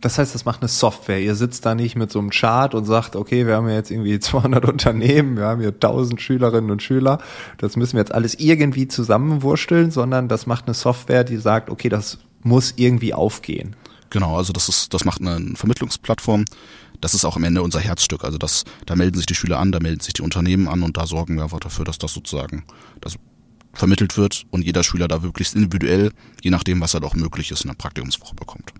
Das 0.00 0.18
heißt, 0.18 0.34
das 0.34 0.44
macht 0.44 0.60
eine 0.60 0.68
Software. 0.68 1.20
Ihr 1.20 1.34
sitzt 1.34 1.64
da 1.64 1.74
nicht 1.74 1.96
mit 1.96 2.12
so 2.12 2.18
einem 2.18 2.30
Chart 2.30 2.74
und 2.74 2.84
sagt, 2.84 3.16
okay, 3.16 3.46
wir 3.46 3.56
haben 3.56 3.68
jetzt 3.68 3.90
irgendwie 3.90 4.18
200 4.20 4.64
Unternehmen, 4.66 5.36
wir 5.36 5.44
haben 5.44 5.60
hier 5.60 5.70
1000 5.70 6.20
Schülerinnen 6.20 6.70
und 6.70 6.82
Schüler. 6.82 7.18
Das 7.58 7.76
müssen 7.76 7.94
wir 7.94 8.00
jetzt 8.00 8.14
alles 8.14 8.34
irgendwie 8.38 8.88
zusammenwursteln, 8.88 9.90
sondern 9.90 10.28
das 10.28 10.46
macht 10.46 10.66
eine 10.66 10.74
Software, 10.74 11.24
die 11.24 11.38
sagt, 11.38 11.70
okay, 11.70 11.88
das 11.88 12.18
muss 12.42 12.74
irgendwie 12.76 13.14
aufgehen. 13.14 13.74
Genau, 14.10 14.36
also 14.36 14.52
das 14.52 14.68
ist, 14.68 14.94
das 14.94 15.04
macht 15.04 15.20
eine 15.20 15.56
Vermittlungsplattform, 15.56 16.44
das 17.00 17.14
ist 17.14 17.24
auch 17.24 17.36
am 17.36 17.44
Ende 17.44 17.62
unser 17.62 17.80
Herzstück. 17.80 18.24
Also 18.24 18.38
das, 18.38 18.64
da 18.86 18.96
melden 18.96 19.16
sich 19.16 19.26
die 19.26 19.34
Schüler 19.34 19.58
an, 19.58 19.72
da 19.72 19.80
melden 19.80 20.00
sich 20.00 20.14
die 20.14 20.22
Unternehmen 20.22 20.68
an 20.68 20.82
und 20.82 20.96
da 20.96 21.06
sorgen 21.06 21.36
wir 21.36 21.42
einfach 21.42 21.60
dafür, 21.60 21.84
dass 21.84 21.98
das 21.98 22.12
sozusagen 22.12 22.64
das 23.00 23.16
vermittelt 23.72 24.16
wird 24.16 24.44
und 24.50 24.62
jeder 24.62 24.82
Schüler 24.82 25.08
da 25.08 25.22
wirklich 25.22 25.54
individuell, 25.54 26.12
je 26.42 26.50
nachdem, 26.50 26.80
was 26.80 26.94
halt 26.94 27.04
auch 27.04 27.14
möglich 27.14 27.50
ist, 27.50 27.64
eine 27.64 27.74
Praktikumswoche 27.74 28.34
bekommt. 28.34 28.72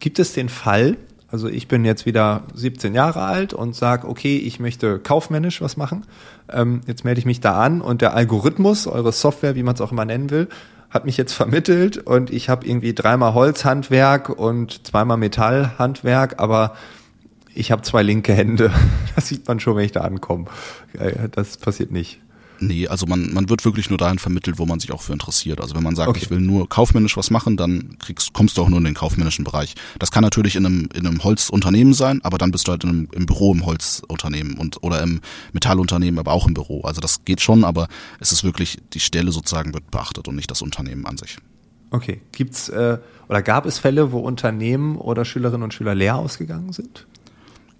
Gibt 0.00 0.18
es 0.18 0.32
den 0.32 0.48
Fall, 0.48 0.96
also 1.30 1.48
ich 1.48 1.68
bin 1.68 1.84
jetzt 1.84 2.06
wieder 2.06 2.42
17 2.54 2.94
Jahre 2.94 3.22
alt 3.22 3.54
und 3.54 3.76
sage, 3.76 4.08
okay, 4.08 4.36
ich 4.36 4.58
möchte 4.58 4.98
kaufmännisch 4.98 5.60
was 5.60 5.76
machen. 5.76 6.04
Ähm, 6.50 6.80
jetzt 6.86 7.04
melde 7.04 7.20
ich 7.20 7.26
mich 7.26 7.40
da 7.40 7.60
an 7.60 7.80
und 7.80 8.02
der 8.02 8.14
Algorithmus, 8.14 8.86
eure 8.86 9.12
Software, 9.12 9.54
wie 9.54 9.62
man 9.62 9.74
es 9.74 9.80
auch 9.80 9.92
immer 9.92 10.04
nennen 10.04 10.30
will, 10.30 10.48
hat 10.90 11.04
mich 11.04 11.16
jetzt 11.16 11.32
vermittelt 11.34 11.98
und 11.98 12.30
ich 12.30 12.48
habe 12.48 12.66
irgendwie 12.66 12.94
dreimal 12.94 13.34
Holzhandwerk 13.34 14.28
und 14.28 14.86
zweimal 14.86 15.18
Metallhandwerk, 15.18 16.40
aber 16.40 16.74
ich 17.54 17.70
habe 17.70 17.82
zwei 17.82 18.02
linke 18.02 18.32
Hände. 18.32 18.72
Das 19.16 19.26
sieht 19.28 19.46
man 19.46 19.60
schon, 19.60 19.76
wenn 19.76 19.84
ich 19.84 19.92
da 19.92 20.00
ankomme. 20.00 20.46
Das 21.32 21.58
passiert 21.58 21.90
nicht. 21.90 22.20
Nee, 22.60 22.86
also 22.88 23.06
man, 23.06 23.32
man 23.32 23.48
wird 23.48 23.64
wirklich 23.64 23.88
nur 23.88 23.98
dahin 23.98 24.18
vermittelt, 24.18 24.58
wo 24.58 24.66
man 24.66 24.80
sich 24.80 24.92
auch 24.92 25.00
für 25.00 25.14
interessiert. 25.14 25.60
Also 25.60 25.74
wenn 25.74 25.82
man 25.82 25.96
sagt, 25.96 26.10
okay. 26.10 26.20
ich 26.22 26.30
will 26.30 26.40
nur 26.40 26.68
kaufmännisch 26.68 27.16
was 27.16 27.30
machen, 27.30 27.56
dann 27.56 27.96
kriegst, 27.98 28.34
kommst 28.34 28.58
du 28.58 28.62
auch 28.62 28.68
nur 28.68 28.78
in 28.78 28.84
den 28.84 28.94
kaufmännischen 28.94 29.44
Bereich. 29.44 29.74
Das 29.98 30.10
kann 30.10 30.22
natürlich 30.22 30.56
in 30.56 30.66
einem, 30.66 30.88
in 30.94 31.06
einem 31.06 31.24
Holzunternehmen 31.24 31.94
sein, 31.94 32.20
aber 32.22 32.36
dann 32.36 32.50
bist 32.50 32.68
du 32.68 32.72
halt 32.72 32.84
in 32.84 32.90
einem, 32.90 33.08
im 33.12 33.24
Büro 33.24 33.54
im 33.54 33.64
Holzunternehmen 33.64 34.58
und 34.58 34.82
oder 34.82 35.02
im 35.02 35.20
Metallunternehmen, 35.52 36.18
aber 36.18 36.32
auch 36.32 36.46
im 36.46 36.54
Büro. 36.54 36.82
Also 36.82 37.00
das 37.00 37.24
geht 37.24 37.40
schon, 37.40 37.64
aber 37.64 37.88
es 38.20 38.30
ist 38.30 38.44
wirklich, 38.44 38.78
die 38.92 39.00
Stelle 39.00 39.32
sozusagen 39.32 39.72
wird 39.72 39.90
beachtet 39.90 40.28
und 40.28 40.36
nicht 40.36 40.50
das 40.50 40.60
Unternehmen 40.60 41.06
an 41.06 41.16
sich. 41.16 41.38
Okay. 41.90 42.20
Gibt's 42.32 42.68
äh, 42.68 42.98
oder 43.28 43.42
gab 43.42 43.64
es 43.64 43.78
Fälle, 43.78 44.12
wo 44.12 44.18
Unternehmen 44.18 44.96
oder 44.96 45.24
Schülerinnen 45.24 45.62
und 45.62 45.74
Schüler 45.74 45.94
leer 45.94 46.16
ausgegangen 46.16 46.72
sind? 46.72 47.06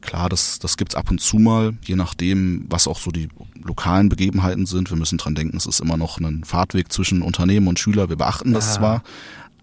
Klar, 0.00 0.28
das, 0.28 0.59
das 0.59 0.76
gibt's 0.76 0.95
ab 0.95 1.11
und 1.11 1.21
zu 1.21 1.38
mal, 1.38 1.75
je 1.85 1.95
nachdem, 1.97 2.64
was 2.69 2.88
auch 2.88 2.99
so 2.99 3.11
die 3.11 3.28
lokalen 3.54 4.09
Begebenheiten 4.09 4.66
sind. 4.66 4.90
Wir 4.90 4.97
müssen 4.97 5.19
dran 5.19 5.35
denken, 5.35 5.57
es 5.57 5.66
ist 5.66 5.80
immer 5.80 5.97
noch 5.97 6.19
ein 6.19 6.45
Fahrtweg 6.45 6.92
zwischen 6.92 7.23
Unternehmen 7.23 7.69
und 7.69 7.78
Schüler. 7.78 8.09
Wir 8.09 8.16
beachten 8.16 8.52
das 8.52 8.71
ah, 8.71 8.75
zwar, 8.75 9.02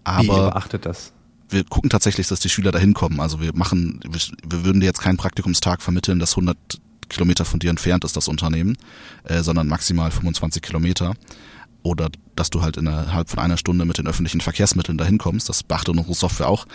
aber. 0.04 0.22
Wie 0.22 0.28
ihr 0.28 0.50
beachtet 0.50 0.86
das? 0.86 1.12
Wir 1.50 1.64
gucken 1.64 1.90
tatsächlich, 1.90 2.28
dass 2.28 2.40
die 2.40 2.50
Schüler 2.50 2.72
dahin 2.72 2.94
kommen. 2.94 3.20
Also 3.20 3.40
wir 3.40 3.56
machen, 3.56 4.00
wir, 4.08 4.20
wir 4.46 4.64
würden 4.64 4.80
dir 4.80 4.86
jetzt 4.86 5.00
keinen 5.00 5.16
Praktikumstag 5.16 5.82
vermitteln, 5.82 6.18
das 6.18 6.32
100 6.32 6.56
Kilometer 7.08 7.44
von 7.44 7.58
dir 7.58 7.70
entfernt 7.70 8.04
ist, 8.04 8.16
das 8.16 8.28
Unternehmen, 8.28 8.76
äh, 9.24 9.42
sondern 9.42 9.66
maximal 9.66 10.10
25 10.10 10.62
Kilometer 10.62 11.14
oder 11.82 12.08
dass 12.36 12.50
du 12.50 12.62
halt 12.62 12.76
innerhalb 12.76 13.30
von 13.30 13.38
einer 13.38 13.56
Stunde 13.56 13.84
mit 13.84 13.98
den 13.98 14.06
öffentlichen 14.06 14.40
Verkehrsmitteln 14.40 14.98
dahin 14.98 15.18
kommst. 15.18 15.48
Das 15.48 15.62
beachtet 15.62 15.96
unsere 15.96 16.14
Software 16.14 16.48
auch. 16.48 16.66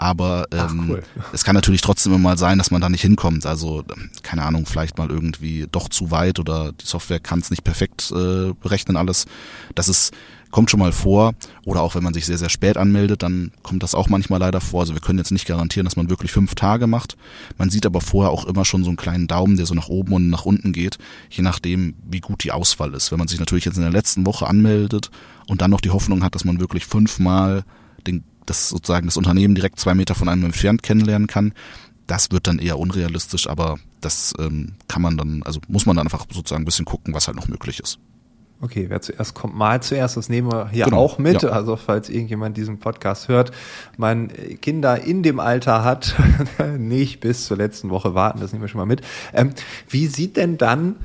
Aber 0.00 0.46
ähm, 0.50 0.86
cool. 0.88 1.02
es 1.34 1.44
kann 1.44 1.54
natürlich 1.54 1.82
trotzdem 1.82 2.14
immer 2.14 2.30
mal 2.30 2.38
sein, 2.38 2.56
dass 2.56 2.70
man 2.70 2.80
da 2.80 2.88
nicht 2.88 3.02
hinkommt. 3.02 3.44
Also, 3.44 3.84
keine 4.22 4.44
Ahnung, 4.44 4.64
vielleicht 4.64 4.96
mal 4.96 5.10
irgendwie 5.10 5.66
doch 5.70 5.90
zu 5.90 6.10
weit 6.10 6.38
oder 6.38 6.72
die 6.72 6.86
Software 6.86 7.20
kann 7.20 7.40
es 7.40 7.50
nicht 7.50 7.64
perfekt 7.64 8.10
äh, 8.10 8.54
berechnen 8.62 8.96
alles. 8.96 9.26
Das 9.74 9.90
ist, 9.90 10.14
kommt 10.50 10.70
schon 10.70 10.80
mal 10.80 10.92
vor. 10.92 11.34
Oder 11.66 11.82
auch 11.82 11.94
wenn 11.94 12.02
man 12.02 12.14
sich 12.14 12.24
sehr, 12.24 12.38
sehr 12.38 12.48
spät 12.48 12.78
anmeldet, 12.78 13.22
dann 13.22 13.52
kommt 13.62 13.82
das 13.82 13.94
auch 13.94 14.08
manchmal 14.08 14.40
leider 14.40 14.62
vor. 14.62 14.80
Also 14.80 14.94
wir 14.94 15.02
können 15.02 15.18
jetzt 15.18 15.32
nicht 15.32 15.46
garantieren, 15.46 15.84
dass 15.84 15.96
man 15.96 16.08
wirklich 16.08 16.32
fünf 16.32 16.54
Tage 16.54 16.86
macht. 16.86 17.18
Man 17.58 17.68
sieht 17.68 17.84
aber 17.84 18.00
vorher 18.00 18.30
auch 18.30 18.46
immer 18.46 18.64
schon 18.64 18.84
so 18.84 18.88
einen 18.88 18.96
kleinen 18.96 19.26
Daumen, 19.26 19.58
der 19.58 19.66
so 19.66 19.74
nach 19.74 19.88
oben 19.88 20.14
und 20.14 20.30
nach 20.30 20.46
unten 20.46 20.72
geht, 20.72 20.96
je 21.28 21.42
nachdem, 21.42 21.94
wie 22.10 22.20
gut 22.20 22.42
die 22.42 22.52
Auswahl 22.52 22.94
ist. 22.94 23.12
Wenn 23.12 23.18
man 23.18 23.28
sich 23.28 23.38
natürlich 23.38 23.66
jetzt 23.66 23.76
in 23.76 23.82
der 23.82 23.92
letzten 23.92 24.24
Woche 24.24 24.46
anmeldet 24.46 25.10
und 25.46 25.60
dann 25.60 25.70
noch 25.70 25.82
die 25.82 25.90
Hoffnung 25.90 26.24
hat, 26.24 26.34
dass 26.34 26.46
man 26.46 26.58
wirklich 26.58 26.86
fünfmal 26.86 27.64
den 28.06 28.24
das 28.50 28.68
sozusagen 28.68 29.06
das 29.06 29.16
Unternehmen 29.16 29.54
direkt 29.54 29.78
zwei 29.78 29.94
Meter 29.94 30.14
von 30.14 30.28
einem 30.28 30.44
entfernt 30.44 30.82
kennenlernen 30.82 31.28
kann. 31.28 31.54
Das 32.06 32.32
wird 32.32 32.48
dann 32.48 32.58
eher 32.58 32.78
unrealistisch, 32.78 33.48
aber 33.48 33.78
das 34.00 34.34
ähm, 34.38 34.72
kann 34.88 35.00
man 35.00 35.16
dann, 35.16 35.42
also 35.44 35.60
muss 35.68 35.86
man 35.86 35.96
dann 35.96 36.06
einfach 36.06 36.26
sozusagen 36.30 36.62
ein 36.62 36.66
bisschen 36.66 36.84
gucken, 36.84 37.14
was 37.14 37.28
halt 37.28 37.36
noch 37.36 37.46
möglich 37.46 37.78
ist. 37.78 37.98
Okay, 38.62 38.86
wer 38.88 39.00
zuerst 39.00 39.34
kommt, 39.34 39.54
mal 39.54 39.80
zuerst. 39.82 40.16
Das 40.18 40.28
nehmen 40.28 40.52
wir 40.52 40.68
hier 40.68 40.84
genau, 40.84 40.98
auch 40.98 41.18
mit. 41.18 41.42
Ja. 41.42 41.50
Also 41.50 41.76
falls 41.76 42.10
irgendjemand 42.10 42.56
diesen 42.56 42.78
Podcast 42.78 43.28
hört, 43.28 43.52
man 43.96 44.28
Kinder 44.60 45.00
in 45.00 45.22
dem 45.22 45.40
Alter 45.40 45.82
hat, 45.82 46.14
nicht 46.78 47.20
bis 47.20 47.46
zur 47.46 47.56
letzten 47.56 47.88
Woche 47.88 48.14
warten, 48.14 48.40
das 48.40 48.52
nehmen 48.52 48.62
wir 48.62 48.68
schon 48.68 48.80
mal 48.80 48.86
mit. 48.86 49.00
Ähm, 49.32 49.52
wie 49.88 50.08
sieht 50.08 50.36
denn 50.36 50.58
dann 50.58 50.96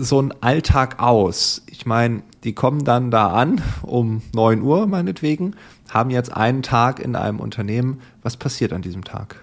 so 0.00 0.20
ein 0.20 0.32
Alltag 0.40 1.00
aus? 1.00 1.62
Ich 1.66 1.86
meine, 1.86 2.22
die 2.44 2.52
kommen 2.52 2.84
dann 2.84 3.10
da 3.10 3.28
an 3.28 3.60
um 3.82 4.22
neun 4.32 4.62
Uhr 4.62 4.86
meinetwegen 4.86 5.54
haben 5.90 6.10
jetzt 6.10 6.32
einen 6.32 6.62
Tag 6.62 7.00
in 7.00 7.16
einem 7.16 7.40
Unternehmen. 7.40 8.00
Was 8.22 8.36
passiert 8.36 8.72
an 8.72 8.82
diesem 8.82 9.04
Tag? 9.04 9.42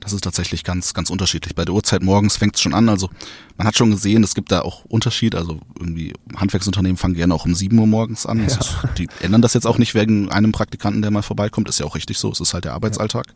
Das 0.00 0.12
ist 0.12 0.22
tatsächlich 0.22 0.64
ganz, 0.64 0.92
ganz 0.92 1.08
unterschiedlich. 1.08 1.54
Bei 1.54 1.64
der 1.64 1.72
Uhrzeit 1.72 2.02
morgens 2.02 2.36
fängt 2.36 2.56
es 2.56 2.60
schon 2.60 2.74
an. 2.74 2.90
Also 2.90 3.08
man 3.56 3.66
hat 3.66 3.74
schon 3.74 3.90
gesehen, 3.90 4.22
es 4.22 4.34
gibt 4.34 4.52
da 4.52 4.60
auch 4.60 4.84
Unterschied. 4.84 5.34
Also 5.34 5.60
irgendwie 5.78 6.12
Handwerksunternehmen 6.36 6.98
fangen 6.98 7.14
gerne 7.14 7.32
auch 7.32 7.46
um 7.46 7.54
sieben 7.54 7.78
Uhr 7.78 7.86
morgens 7.86 8.26
an. 8.26 8.40
Ja. 8.40 8.46
Ist, 8.46 8.76
die 8.98 9.08
ändern 9.20 9.40
das 9.40 9.54
jetzt 9.54 9.66
auch 9.66 9.78
nicht 9.78 9.94
wegen 9.94 10.30
einem 10.30 10.52
Praktikanten, 10.52 11.00
der 11.00 11.10
mal 11.10 11.22
vorbeikommt. 11.22 11.70
Ist 11.70 11.80
ja 11.80 11.86
auch 11.86 11.94
richtig 11.94 12.18
so. 12.18 12.30
Es 12.30 12.40
ist 12.40 12.52
halt 12.52 12.66
der 12.66 12.74
Arbeitsalltag. 12.74 13.24
Ja. 13.28 13.34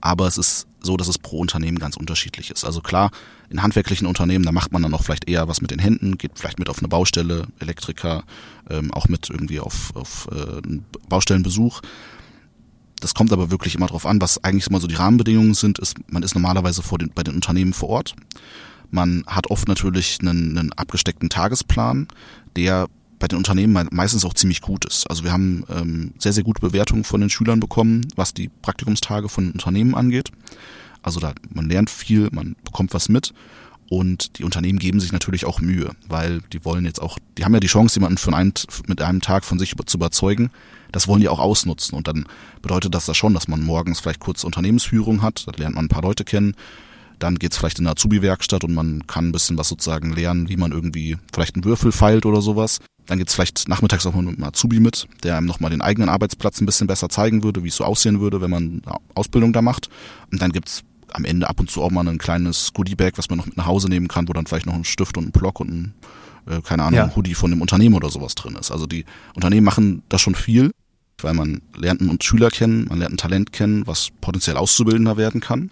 Aber 0.00 0.26
es 0.26 0.38
ist 0.38 0.66
so, 0.80 0.96
dass 0.96 1.08
es 1.08 1.18
pro 1.18 1.38
Unternehmen 1.38 1.78
ganz 1.78 1.96
unterschiedlich 1.96 2.50
ist. 2.50 2.64
Also 2.64 2.80
klar, 2.80 3.10
in 3.50 3.62
handwerklichen 3.62 4.06
Unternehmen, 4.06 4.44
da 4.44 4.52
macht 4.52 4.72
man 4.72 4.82
dann 4.82 4.94
auch 4.94 5.02
vielleicht 5.02 5.28
eher 5.28 5.48
was 5.48 5.60
mit 5.60 5.70
den 5.70 5.78
Händen, 5.78 6.18
geht 6.18 6.32
vielleicht 6.34 6.58
mit 6.58 6.68
auf 6.68 6.78
eine 6.78 6.88
Baustelle, 6.88 7.46
Elektriker, 7.58 8.24
ähm, 8.70 8.92
auch 8.92 9.08
mit 9.08 9.28
irgendwie 9.30 9.60
auf, 9.60 9.94
auf 9.94 10.28
äh, 10.32 10.60
Baustellenbesuch. 11.08 11.80
Das 13.00 13.14
kommt 13.14 13.32
aber 13.32 13.50
wirklich 13.50 13.74
immer 13.74 13.86
darauf 13.86 14.06
an, 14.06 14.20
was 14.20 14.42
eigentlich 14.42 14.68
immer 14.68 14.80
so 14.80 14.86
die 14.86 14.94
Rahmenbedingungen 14.94 15.54
sind, 15.54 15.78
ist, 15.78 15.96
man 16.10 16.22
ist 16.22 16.34
normalerweise 16.34 16.82
vor 16.82 16.98
den, 16.98 17.10
bei 17.14 17.22
den 17.22 17.34
Unternehmen 17.34 17.72
vor 17.72 17.90
Ort. 17.90 18.14
Man 18.90 19.24
hat 19.26 19.50
oft 19.50 19.68
natürlich 19.68 20.18
einen, 20.20 20.56
einen 20.56 20.72
abgesteckten 20.72 21.28
Tagesplan, 21.28 22.08
der 22.56 22.86
bei 23.18 23.28
den 23.28 23.38
Unternehmen 23.38 23.88
meistens 23.92 24.24
auch 24.24 24.34
ziemlich 24.34 24.60
gut 24.60 24.84
ist. 24.84 25.08
Also 25.08 25.24
wir 25.24 25.32
haben 25.32 25.64
ähm, 25.70 26.12
sehr, 26.18 26.32
sehr 26.32 26.44
gute 26.44 26.60
Bewertungen 26.60 27.04
von 27.04 27.20
den 27.20 27.30
Schülern 27.30 27.60
bekommen, 27.60 28.06
was 28.16 28.34
die 28.34 28.50
Praktikumstage 28.62 29.28
von 29.28 29.52
Unternehmen 29.52 29.94
angeht. 29.94 30.30
Also 31.02 31.20
da, 31.20 31.32
man 31.48 31.68
lernt 31.68 31.88
viel, 31.88 32.28
man 32.32 32.56
bekommt 32.64 32.92
was 32.92 33.08
mit 33.08 33.32
und 33.88 34.38
die 34.38 34.44
Unternehmen 34.44 34.78
geben 34.78 35.00
sich 35.00 35.12
natürlich 35.12 35.44
auch 35.44 35.60
Mühe, 35.60 35.90
weil 36.08 36.40
die 36.52 36.64
wollen 36.64 36.84
jetzt 36.84 37.00
auch, 37.00 37.18
die 37.38 37.44
haben 37.44 37.54
ja 37.54 37.60
die 37.60 37.68
Chance, 37.68 37.96
jemanden 37.96 38.18
von 38.18 38.34
einem, 38.34 38.52
mit 38.86 39.00
einem 39.00 39.20
Tag 39.20 39.44
von 39.44 39.58
sich 39.58 39.74
zu 39.86 39.96
überzeugen. 39.96 40.50
Das 40.92 41.08
wollen 41.08 41.20
die 41.20 41.28
auch 41.28 41.38
ausnutzen 41.38 41.96
und 41.96 42.08
dann 42.08 42.26
bedeutet 42.62 42.94
das 42.94 43.06
da 43.06 43.14
schon, 43.14 43.34
dass 43.34 43.48
man 43.48 43.62
morgens 43.62 44.00
vielleicht 44.00 44.20
kurz 44.20 44.44
Unternehmensführung 44.44 45.22
hat, 45.22 45.46
da 45.46 45.52
lernt 45.56 45.74
man 45.76 45.86
ein 45.86 45.88
paar 45.90 46.02
Leute 46.02 46.24
kennen, 46.24 46.54
dann 47.18 47.36
geht's 47.36 47.56
vielleicht 47.56 47.78
in 47.78 47.86
eine 47.86 47.92
Azubi-Werkstatt 47.92 48.64
und 48.64 48.74
man 48.74 49.06
kann 49.06 49.28
ein 49.28 49.32
bisschen 49.32 49.58
was 49.58 49.68
sozusagen 49.68 50.12
lernen, 50.12 50.48
wie 50.48 50.56
man 50.56 50.72
irgendwie 50.72 51.16
vielleicht 51.32 51.54
einen 51.54 51.64
Würfel 51.64 51.92
feilt 51.92 52.26
oder 52.26 52.42
sowas. 52.42 52.80
Dann 53.06 53.18
geht's 53.18 53.34
vielleicht 53.34 53.68
nachmittags 53.68 54.06
auch 54.06 54.14
mit 54.14 54.36
einem 54.36 54.44
Azubi 54.44 54.80
mit, 54.80 55.06
der 55.22 55.36
einem 55.36 55.46
nochmal 55.46 55.70
den 55.70 55.80
eigenen 55.80 56.08
Arbeitsplatz 56.08 56.60
ein 56.60 56.66
bisschen 56.66 56.86
besser 56.86 57.08
zeigen 57.08 57.42
würde, 57.42 57.62
wie 57.62 57.68
es 57.68 57.76
so 57.76 57.84
aussehen 57.84 58.20
würde, 58.20 58.40
wenn 58.40 58.50
man 58.50 58.82
eine 58.84 58.96
Ausbildung 59.14 59.52
da 59.52 59.62
macht. 59.62 59.88
Und 60.32 60.42
dann 60.42 60.52
gibt's 60.52 60.82
am 61.12 61.24
Ende 61.24 61.48
ab 61.48 61.60
und 61.60 61.70
zu 61.70 61.82
auch 61.82 61.90
mal 61.90 62.06
ein 62.06 62.18
kleines 62.18 62.72
Goodiebag, 62.72 63.12
was 63.16 63.30
man 63.30 63.38
noch 63.38 63.46
mit 63.46 63.56
nach 63.56 63.66
Hause 63.66 63.88
nehmen 63.88 64.08
kann, 64.08 64.28
wo 64.28 64.32
dann 64.32 64.46
vielleicht 64.46 64.66
noch 64.66 64.74
ein 64.74 64.84
Stift 64.84 65.16
und 65.16 65.28
ein 65.28 65.32
Block 65.32 65.60
und 65.60 65.68
ein, 65.68 65.94
äh, 66.46 66.60
keine 66.62 66.82
Ahnung, 66.82 66.98
ja. 66.98 67.16
Hoodie 67.16 67.34
von 67.34 67.50
dem 67.50 67.62
Unternehmen 67.62 67.94
oder 67.94 68.10
sowas 68.10 68.34
drin 68.34 68.56
ist. 68.56 68.70
Also 68.70 68.86
die 68.86 69.04
Unternehmen 69.34 69.64
machen 69.64 70.02
da 70.08 70.18
schon 70.18 70.34
viel, 70.34 70.72
weil 71.18 71.34
man 71.34 71.62
lernt 71.76 72.00
einen 72.00 72.20
Schüler 72.20 72.50
kennen, 72.50 72.86
man 72.88 72.98
lernt 72.98 73.14
ein 73.14 73.18
Talent 73.18 73.52
kennen, 73.52 73.86
was 73.86 74.08
potenziell 74.20 74.56
Auszubildender 74.56 75.16
werden 75.16 75.40
kann. 75.40 75.70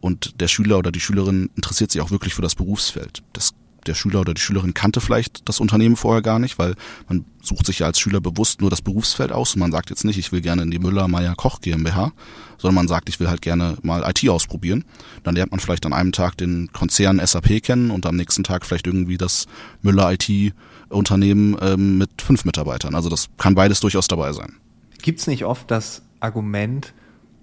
Und 0.00 0.40
der 0.40 0.48
Schüler 0.48 0.78
oder 0.78 0.90
die 0.90 1.00
Schülerin 1.00 1.48
interessiert 1.54 1.92
sich 1.92 2.00
auch 2.00 2.10
wirklich 2.10 2.34
für 2.34 2.42
das 2.42 2.56
Berufsfeld. 2.56 3.22
Das 3.32 3.54
der 3.86 3.94
Schüler 3.94 4.20
oder 4.20 4.34
die 4.34 4.40
Schülerin 4.40 4.74
kannte 4.74 5.00
vielleicht 5.00 5.48
das 5.48 5.60
Unternehmen 5.60 5.96
vorher 5.96 6.22
gar 6.22 6.38
nicht, 6.38 6.58
weil 6.58 6.74
man 7.08 7.24
sucht 7.42 7.66
sich 7.66 7.80
ja 7.80 7.86
als 7.86 7.98
Schüler 7.98 8.20
bewusst 8.20 8.60
nur 8.60 8.70
das 8.70 8.82
Berufsfeld 8.82 9.32
aus 9.32 9.54
und 9.54 9.60
man 9.60 9.72
sagt 9.72 9.90
jetzt 9.90 10.04
nicht, 10.04 10.18
ich 10.18 10.32
will 10.32 10.40
gerne 10.40 10.62
in 10.62 10.70
die 10.70 10.78
Müller 10.78 11.08
Meier 11.08 11.34
Koch 11.34 11.60
GmbH, 11.60 12.12
sondern 12.58 12.76
man 12.76 12.88
sagt, 12.88 13.08
ich 13.08 13.18
will 13.20 13.28
halt 13.28 13.42
gerne 13.42 13.76
mal 13.82 14.08
IT 14.08 14.28
ausprobieren. 14.28 14.84
Dann 15.24 15.34
lernt 15.34 15.50
man 15.50 15.60
vielleicht 15.60 15.84
an 15.86 15.92
einem 15.92 16.12
Tag 16.12 16.36
den 16.36 16.72
Konzern 16.72 17.24
SAP 17.24 17.62
kennen 17.62 17.90
und 17.90 18.06
am 18.06 18.16
nächsten 18.16 18.44
Tag 18.44 18.64
vielleicht 18.64 18.86
irgendwie 18.86 19.18
das 19.18 19.46
Müller 19.82 20.12
IT 20.12 20.54
Unternehmen 20.88 21.56
ähm, 21.60 21.98
mit 21.98 22.22
fünf 22.22 22.44
Mitarbeitern. 22.44 22.94
Also 22.94 23.08
das 23.08 23.28
kann 23.38 23.54
beides 23.54 23.80
durchaus 23.80 24.08
dabei 24.08 24.32
sein. 24.32 24.54
Gibt 25.00 25.20
es 25.20 25.26
nicht 25.26 25.44
oft 25.44 25.70
das 25.70 26.02
Argument, 26.20 26.92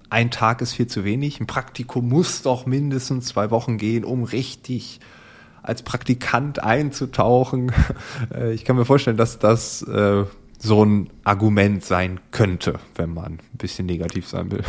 ein 0.09 0.31
Tag 0.31 0.61
ist 0.61 0.73
viel 0.73 0.87
zu 0.87 1.03
wenig, 1.03 1.39
ein 1.39 1.47
Praktikum 1.47 2.09
muss 2.09 2.41
doch 2.41 2.65
mindestens 2.65 3.25
zwei 3.25 3.51
Wochen 3.51 3.77
gehen, 3.77 4.03
um 4.03 4.23
richtig 4.23 4.99
als 5.63 5.83
Praktikant 5.83 6.63
einzutauchen. 6.63 7.71
Äh, 8.33 8.53
ich 8.53 8.65
kann 8.65 8.75
mir 8.75 8.85
vorstellen, 8.85 9.17
dass 9.17 9.39
das 9.39 9.81
äh, 9.83 10.25
so 10.57 10.83
ein 10.83 11.09
Argument 11.23 11.83
sein 11.83 12.19
könnte, 12.31 12.79
wenn 12.95 13.13
man 13.13 13.33
ein 13.33 13.57
bisschen 13.57 13.85
negativ 13.85 14.27
sein 14.27 14.51
will. 14.51 14.63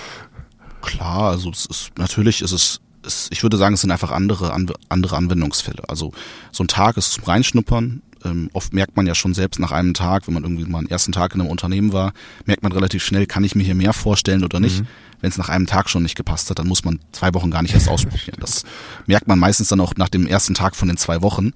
Klar, 0.80 1.30
also 1.30 1.50
es 1.50 1.66
ist 1.66 1.98
natürlich 1.98 2.40
ist 2.42 2.52
es 2.52 2.80
es, 3.04 3.28
ich 3.30 3.42
würde 3.42 3.56
sagen, 3.56 3.74
es 3.74 3.80
sind 3.80 3.90
einfach 3.90 4.10
andere, 4.10 4.52
andere 4.52 5.16
Anwendungsfälle. 5.16 5.88
Also 5.88 6.12
so 6.52 6.64
ein 6.64 6.68
Tag 6.68 6.96
ist 6.96 7.12
zum 7.12 7.24
Reinschnuppern, 7.24 8.02
ähm, 8.24 8.50
oft 8.52 8.72
merkt 8.72 8.96
man 8.96 9.06
ja 9.06 9.14
schon 9.14 9.34
selbst 9.34 9.60
nach 9.60 9.72
einem 9.72 9.94
Tag, 9.94 10.26
wenn 10.26 10.34
man 10.34 10.42
irgendwie 10.42 10.64
mal 10.64 10.78
einen 10.78 10.88
ersten 10.88 11.12
Tag 11.12 11.34
in 11.34 11.40
einem 11.40 11.50
Unternehmen 11.50 11.92
war, 11.92 12.12
merkt 12.46 12.62
man 12.62 12.72
relativ 12.72 13.04
schnell, 13.04 13.26
kann 13.26 13.44
ich 13.44 13.54
mir 13.54 13.62
hier 13.62 13.74
mehr 13.74 13.92
vorstellen 13.92 14.44
oder 14.44 14.60
nicht. 14.60 14.80
Mhm. 14.80 14.86
Wenn 15.20 15.30
es 15.30 15.38
nach 15.38 15.48
einem 15.48 15.66
Tag 15.66 15.88
schon 15.88 16.02
nicht 16.02 16.16
gepasst 16.16 16.50
hat, 16.50 16.58
dann 16.58 16.68
muss 16.68 16.84
man 16.84 17.00
zwei 17.12 17.34
Wochen 17.34 17.50
gar 17.50 17.62
nicht 17.62 17.74
erst 17.74 17.88
ausprobieren. 17.88 18.38
Das 18.40 18.64
merkt 19.06 19.26
man 19.26 19.38
meistens 19.38 19.68
dann 19.68 19.80
auch 19.80 19.94
nach 19.96 20.08
dem 20.08 20.26
ersten 20.26 20.54
Tag 20.54 20.76
von 20.76 20.88
den 20.88 20.96
zwei 20.96 21.22
Wochen. 21.22 21.52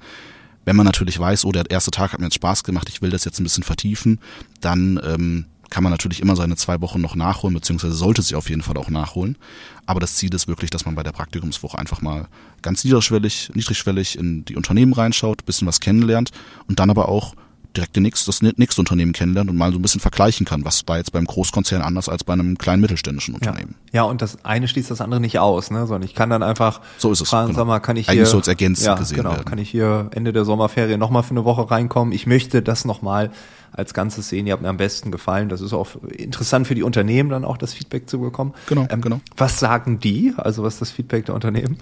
Wenn 0.64 0.76
man 0.76 0.87
natürlich 0.87 1.19
weiß, 1.19 1.45
oh, 1.45 1.52
der 1.52 1.71
erste 1.71 1.90
Tag 1.90 2.12
hat 2.12 2.21
mir 2.21 2.26
jetzt 2.26 2.37
Spaß 2.37 2.64
gemacht, 2.64 2.88
ich 2.88 3.02
will 3.02 3.11
das 3.11 3.25
jetzt 3.25 3.40
ein 3.40 3.45
bisschen 3.45 3.64
vertiefen, 3.64 4.21
dann 4.61 5.00
ähm, 5.04 5.47
kann 5.71 5.83
man 5.83 5.90
natürlich 5.90 6.21
immer 6.21 6.37
seine 6.37 6.57
zwei 6.57 6.83
Wochen 6.83 7.00
noch 7.00 7.14
nachholen, 7.14 7.54
beziehungsweise 7.54 7.95
sollte 7.95 8.21
sie 8.21 8.35
auf 8.35 8.50
jeden 8.50 8.62
Fall 8.62 8.76
auch 8.76 8.90
nachholen. 8.90 9.38
Aber 9.87 10.00
das 10.00 10.16
Ziel 10.16 10.33
ist 10.35 10.47
wirklich, 10.47 10.71
dass 10.71 10.85
man 10.85 10.95
bei 10.95 11.02
der 11.02 11.12
Praktikumswoche 11.12 11.78
einfach 11.78 12.02
mal 12.02 12.28
ganz 12.61 12.85
niedrigschwellig, 12.85 13.52
niedrigschwellig 13.54 14.19
in 14.19 14.45
die 14.45 14.54
Unternehmen 14.54 14.92
reinschaut, 14.92 15.47
bisschen 15.47 15.66
was 15.66 15.81
kennenlernt 15.81 16.31
und 16.69 16.78
dann 16.78 16.90
aber 16.90 17.09
auch 17.09 17.35
direkt 17.76 17.97
nächste, 17.97 18.26
das 18.26 18.43
nächste 18.43 18.81
Unternehmen 18.81 19.12
kennenlernt 19.12 19.50
und 19.50 19.57
mal 19.57 19.73
so 19.73 19.79
ein 19.79 19.83
bisschen 19.83 20.00
vergleichen 20.00 20.47
kann. 20.47 20.64
Was 20.64 20.87
war 20.87 20.99
jetzt 20.99 21.12
beim 21.12 21.25
Großkonzern 21.25 21.83
anders 21.83 22.09
als 22.09 22.25
bei 22.25 22.33
einem 22.33 22.59
kleinen 22.59 22.81
mittelständischen 22.81 23.35
Unternehmen? 23.35 23.75
Ja, 23.93 24.02
ja 24.02 24.02
und 24.02 24.23
das 24.23 24.45
eine 24.45 24.69
schließt 24.69 24.91
das 24.91 25.00
andere 25.00 25.21
nicht 25.21 25.38
aus, 25.38 25.71
ne? 25.71 25.87
Sondern 25.87 26.09
ich 26.09 26.14
kann 26.14 26.31
dann 26.31 26.43
einfach 26.43 26.81
so 26.99 27.11
ist 27.11 27.21
es, 27.21 27.29
fragen, 27.29 27.49
genau. 27.49 27.61
sag 27.61 27.67
mal, 27.67 27.81
kann 27.81 27.97
ich 27.97 28.09
Eigentlich 28.09 28.21
hier, 28.21 28.26
soll 28.26 28.41
es 28.41 28.49
ergänzend 28.49 28.87
ja, 28.87 28.95
gesehen 28.95 29.19
genau, 29.19 29.31
werden. 29.31 29.45
kann 29.45 29.59
ich 29.59 29.71
hier 29.71 30.11
Ende 30.12 30.33
der 30.33 30.45
Sommerferien 30.45 31.00
nochmal 31.00 31.23
für 31.23 31.31
eine 31.31 31.45
Woche 31.45 31.71
reinkommen? 31.71 32.12
Ich 32.12 32.26
möchte 32.26 32.62
das 32.62 32.85
nochmal 32.85 33.31
als 33.73 33.95
Ganzes 33.95 34.29
sehen. 34.29 34.47
Ihr 34.47 34.52
habt 34.52 34.62
mir 34.62 34.69
am 34.69 34.76
besten 34.76 35.11
gefallen. 35.11 35.49
Das 35.49 35.61
ist 35.61 35.73
auch 35.73 35.88
interessant 36.02 36.67
für 36.67 36.75
die 36.75 36.83
Unternehmen, 36.83 37.31
dann 37.31 37.45
auch 37.45 37.57
das 37.57 37.73
Feedback 37.73 38.09
zu 38.09 38.21
bekommen. 38.21 38.52
Genau, 38.67 38.87
genau. 38.87 39.21
Was 39.37 39.59
sagen 39.59 39.99
die? 39.99 40.35
Also 40.37 40.62
was 40.62 40.75
ist 40.75 40.83
das 40.83 40.91
Feedback 40.91 41.26
der 41.26 41.35
Unternehmen? 41.35 41.79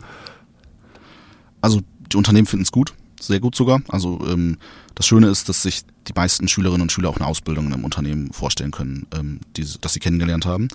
Also 1.61 1.81
die 2.13 2.17
Unternehmen 2.17 2.47
finden 2.47 2.63
es 2.63 2.73
gut, 2.73 2.95
sehr 3.21 3.41
gut 3.41 3.55
sogar. 3.55 3.83
Also 3.89 4.21
ähm, 4.27 4.59
das 5.01 5.07
Schöne 5.07 5.29
ist, 5.29 5.49
dass 5.49 5.63
sich 5.63 5.81
die 6.09 6.13
meisten 6.15 6.47
Schülerinnen 6.47 6.83
und 6.83 6.93
Schüler 6.93 7.09
auch 7.09 7.17
eine 7.17 7.27
Ausbildung 7.27 7.69
in 7.69 7.73
einem 7.73 7.87
Unternehmen 7.87 8.35
vorstellen 8.35 8.71
können, 8.71 9.07
ähm, 9.19 9.41
die, 9.57 9.65
das 9.81 9.95
sie 9.95 9.99
kennengelernt 9.99 10.45
haben. 10.45 10.69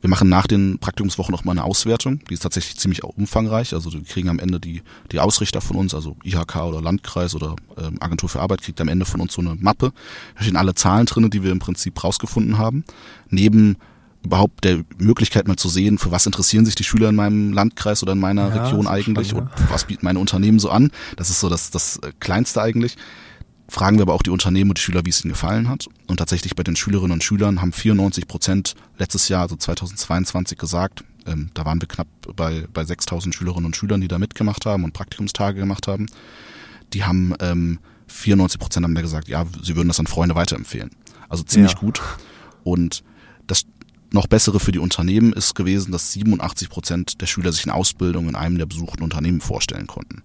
Wir 0.00 0.08
machen 0.08 0.28
nach 0.28 0.46
den 0.46 0.78
Praktikumswochen 0.78 1.32
noch 1.32 1.42
mal 1.42 1.50
eine 1.50 1.64
Auswertung. 1.64 2.20
Die 2.30 2.34
ist 2.34 2.44
tatsächlich 2.44 2.78
ziemlich 2.78 3.02
umfangreich. 3.02 3.74
Also 3.74 3.92
wir 3.92 4.04
kriegen 4.04 4.28
am 4.28 4.38
Ende 4.38 4.60
die, 4.60 4.82
die 5.10 5.18
Ausrichter 5.18 5.60
von 5.60 5.76
uns, 5.78 5.94
also 5.96 6.16
IHK 6.22 6.54
oder 6.62 6.80
Landkreis 6.80 7.34
oder 7.34 7.56
ähm, 7.76 7.96
Agentur 7.98 8.28
für 8.28 8.40
Arbeit, 8.40 8.62
kriegt 8.62 8.80
am 8.80 8.86
Ende 8.86 9.04
von 9.04 9.20
uns 9.20 9.32
so 9.32 9.40
eine 9.40 9.56
Mappe. 9.56 9.92
Da 10.36 10.44
stehen 10.44 10.56
alle 10.56 10.76
Zahlen 10.76 11.06
drinne, 11.06 11.28
die 11.28 11.42
wir 11.42 11.50
im 11.50 11.58
Prinzip 11.58 12.04
rausgefunden 12.04 12.58
haben. 12.58 12.84
Neben 13.30 13.78
überhaupt 14.22 14.62
der 14.62 14.84
Möglichkeit 14.98 15.48
mal 15.48 15.56
zu 15.56 15.68
sehen, 15.68 15.98
für 15.98 16.12
was 16.12 16.24
interessieren 16.24 16.64
sich 16.66 16.76
die 16.76 16.84
Schüler 16.84 17.08
in 17.08 17.16
meinem 17.16 17.52
Landkreis 17.52 18.04
oder 18.04 18.12
in 18.12 18.20
meiner 18.20 18.54
Ja, 18.54 18.62
Region 18.62 18.86
eigentlich 18.86 19.30
spannend, 19.30 19.50
und 19.58 19.70
was 19.70 19.86
bieten 19.86 20.04
meine 20.04 20.20
Unternehmen 20.20 20.60
so 20.60 20.70
an. 20.70 20.92
Das 21.16 21.30
ist 21.30 21.40
so 21.40 21.48
das, 21.48 21.72
das 21.72 21.96
äh, 21.96 22.12
Kleinste 22.20 22.62
eigentlich. 22.62 22.96
Fragen 23.68 23.98
wir 23.98 24.02
aber 24.02 24.14
auch 24.14 24.22
die 24.22 24.30
Unternehmen 24.30 24.70
und 24.70 24.78
die 24.78 24.82
Schüler, 24.82 25.04
wie 25.04 25.10
es 25.10 25.24
ihnen 25.24 25.32
gefallen 25.32 25.68
hat. 25.68 25.86
Und 26.06 26.18
tatsächlich 26.18 26.54
bei 26.54 26.62
den 26.62 26.76
Schülerinnen 26.76 27.12
und 27.12 27.24
Schülern 27.24 27.60
haben 27.60 27.72
94 27.72 28.28
Prozent 28.28 28.74
letztes 28.98 29.28
Jahr, 29.28 29.42
also 29.42 29.56
2022, 29.56 30.56
gesagt, 30.56 31.04
ähm, 31.26 31.50
da 31.54 31.64
waren 31.64 31.80
wir 31.80 31.88
knapp 31.88 32.06
bei, 32.36 32.66
bei 32.72 32.84
6000 32.84 33.34
Schülerinnen 33.34 33.66
und 33.66 33.76
Schülern, 33.76 34.00
die 34.00 34.08
da 34.08 34.18
mitgemacht 34.18 34.66
haben 34.66 34.84
und 34.84 34.92
Praktikumstage 34.92 35.58
gemacht 35.58 35.88
haben. 35.88 36.06
Die 36.92 37.04
haben 37.04 37.34
ähm, 37.40 37.80
94 38.06 38.60
Prozent 38.60 38.84
haben 38.84 38.94
da 38.94 39.00
gesagt, 39.00 39.28
ja, 39.28 39.44
sie 39.62 39.74
würden 39.74 39.88
das 39.88 39.98
an 39.98 40.06
Freunde 40.06 40.36
weiterempfehlen. 40.36 40.90
Also 41.28 41.42
ziemlich 41.42 41.72
Ja. 41.72 41.78
gut. 41.78 42.00
Und 42.62 43.02
das 43.48 43.64
noch 44.12 44.28
bessere 44.28 44.60
für 44.60 44.70
die 44.72 44.78
Unternehmen 44.78 45.32
ist 45.32 45.54
gewesen, 45.54 45.90
dass 45.90 46.12
87 46.12 46.68
Prozent 46.68 47.20
der 47.20 47.26
Schüler 47.26 47.50
sich 47.52 47.64
eine 47.64 47.74
Ausbildung 47.74 48.28
in 48.28 48.36
einem 48.36 48.58
der 48.58 48.66
besuchten 48.66 49.02
Unternehmen 49.02 49.40
vorstellen 49.40 49.88
konnten. 49.88 50.22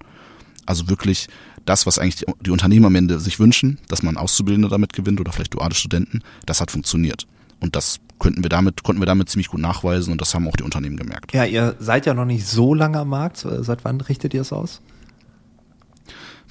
Also 0.67 0.87
wirklich 0.87 1.27
das, 1.65 1.85
was 1.85 1.99
eigentlich 1.99 2.17
die, 2.17 2.25
die 2.41 2.51
Unternehmen 2.51 2.85
am 2.85 2.95
Ende 2.95 3.19
sich 3.19 3.39
wünschen, 3.39 3.79
dass 3.87 4.03
man 4.03 4.17
Auszubildende 4.17 4.69
damit 4.69 4.93
gewinnt 4.93 5.19
oder 5.19 5.31
vielleicht 5.31 5.53
duale 5.53 5.75
Studenten, 5.75 6.21
das 6.45 6.61
hat 6.61 6.71
funktioniert. 6.71 7.27
Und 7.59 7.75
das 7.75 7.99
könnten 8.19 8.43
wir 8.43 8.49
damit, 8.49 8.83
konnten 8.83 9.01
wir 9.01 9.05
damit 9.05 9.29
ziemlich 9.29 9.47
gut 9.47 9.59
nachweisen 9.59 10.11
und 10.11 10.21
das 10.21 10.33
haben 10.33 10.47
auch 10.47 10.55
die 10.55 10.63
Unternehmen 10.63 10.97
gemerkt. 10.97 11.33
Ja, 11.33 11.45
ihr 11.45 11.75
seid 11.79 12.05
ja 12.05 12.13
noch 12.13 12.25
nicht 12.25 12.45
so 12.45 12.73
lange 12.73 12.99
am 12.99 13.09
Markt. 13.09 13.37
Seit 13.37 13.83
wann 13.85 14.01
richtet 14.01 14.33
ihr 14.33 14.41
es 14.41 14.53
aus? 14.53 14.81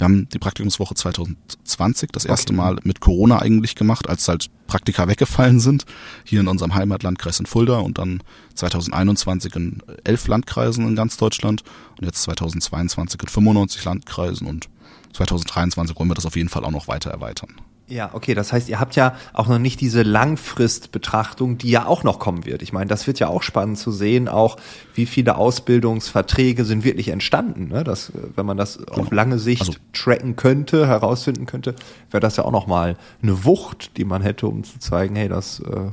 Wir 0.00 0.07
haben 0.07 0.29
die 0.31 0.38
Praktikumswoche 0.38 0.95
2020 0.95 2.11
das 2.11 2.25
erste 2.25 2.55
Okay. 2.55 2.62
Mal 2.62 2.79
mit 2.85 3.00
Corona 3.00 3.40
eigentlich 3.43 3.75
gemacht, 3.75 4.09
als 4.09 4.26
halt 4.29 4.50
Praktika 4.67 5.07
weggefallen 5.09 5.61
sind, 5.61 5.85
hier 6.25 6.40
in 6.40 6.49
unserem 6.49 6.75
Heimatlandkreis 6.75 7.38
in 7.38 7.44
Fulda 7.44 7.81
und 7.81 7.99
dann 7.99 8.23
2021 8.55 9.55
in 9.57 9.83
elf 10.05 10.27
Landkreisen 10.27 10.88
in 10.88 10.96
ganz 10.96 11.18
Deutschland 11.18 11.64
und 11.99 12.07
jetzt 12.07 12.23
2022 12.23 13.20
in 13.20 13.29
95 13.29 13.85
Landkreisen 13.85 14.46
und 14.46 14.70
2023 15.12 15.96
wollen 15.99 16.11
wir 16.11 16.14
das 16.14 16.27
auf 16.27 16.37
jeden 16.37 16.49
Fall 16.49 16.64
auch 16.64 16.70
noch 16.70 16.88
weiter 16.88 17.11
erweitern. 17.11 17.51
Ja, 17.90 18.11
okay, 18.12 18.35
das 18.35 18.53
heißt, 18.53 18.68
ihr 18.68 18.79
habt 18.79 18.94
ja 18.94 19.16
auch 19.33 19.49
noch 19.49 19.59
nicht 19.59 19.81
diese 19.81 20.03
Langfristbetrachtung, 20.03 21.59
die 21.59 21.70
ja 21.70 21.87
auch 21.87 22.05
noch 22.05 22.20
kommen 22.20 22.44
wird. 22.44 22.62
Ich 22.62 22.73
meine, 22.73 22.87
das 22.87 23.09
wird 23.09 23.18
ja 23.18 23.27
auch 23.27 23.42
spannend 23.42 23.79
zu 23.79 23.90
sehen, 23.90 24.29
auch 24.29 24.57
wie 24.94 25.07
viele 25.07 25.37
Ausbildungsverträge 25.37 26.64
sind 26.64 26.85
wirklich 26.85 27.09
entstanden. 27.09 27.66
Ne? 27.66 27.83
Das, 27.83 28.11
äh, 28.11 28.12
wenn 28.37 28.46
man 28.46 28.57
das 28.57 28.87
auf 28.88 29.11
lange 29.11 29.40
Sicht 29.40 29.62
Also- 29.62 29.75
tracken 29.92 30.37
könnte, 30.37 30.87
herausfinden 30.87 31.46
könnte, 31.46 31.75
wäre 32.12 32.20
das 32.20 32.37
ja 32.37 32.44
auch 32.44 32.53
nochmal 32.53 32.96
eine 33.23 33.44
Wucht, 33.44 33.96
die 33.96 34.05
man 34.05 34.23
hätte, 34.23 34.46
um 34.46 34.62
zu 34.62 34.79
zeigen, 34.79 35.16
hey, 35.16 35.29
das 35.29 35.59
äh, 35.59 35.90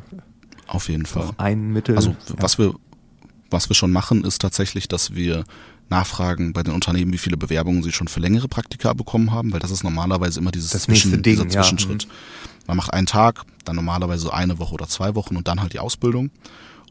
Auf 0.67 0.89
jeden 0.89 1.07
Fall. 1.07 1.29
ein 1.37 1.73
Mittel. 1.73 1.95
Also 1.95 2.11
ja. 2.11 2.15
was 2.37 2.59
wir 2.59 2.75
was 3.49 3.69
wir 3.69 3.75
schon 3.75 3.91
machen, 3.91 4.25
ist 4.25 4.41
tatsächlich, 4.41 4.89
dass 4.89 5.15
wir 5.15 5.45
nachfragen 5.89 6.53
bei 6.53 6.63
den 6.63 6.73
Unternehmen, 6.73 7.13
wie 7.13 7.17
viele 7.17 7.37
Bewerbungen 7.37 7.83
sie 7.83 7.91
schon 7.91 8.07
für 8.07 8.19
längere 8.19 8.47
Praktika 8.47 8.93
bekommen 8.93 9.31
haben, 9.31 9.53
weil 9.53 9.59
das 9.59 9.71
ist 9.71 9.83
normalerweise 9.83 10.39
immer 10.39 10.51
dieses 10.51 10.71
Das 10.71 10.87
nächste 10.87 11.09
Ding, 11.09 11.21
dieser 11.23 11.43
ja. 11.45 11.49
Zwischenschritt. 11.61 12.07
Man 12.67 12.77
macht 12.77 12.93
einen 12.93 13.07
Tag, 13.07 13.43
dann 13.63 13.77
normalerweise 13.77 14.33
eine 14.33 14.59
Woche 14.59 14.73
oder 14.73 14.87
zwei 14.87 15.15
Wochen 15.15 15.37
und 15.37 15.47
dann 15.47 15.61
halt 15.61 15.73
die 15.73 15.79
Ausbildung. 15.79 16.31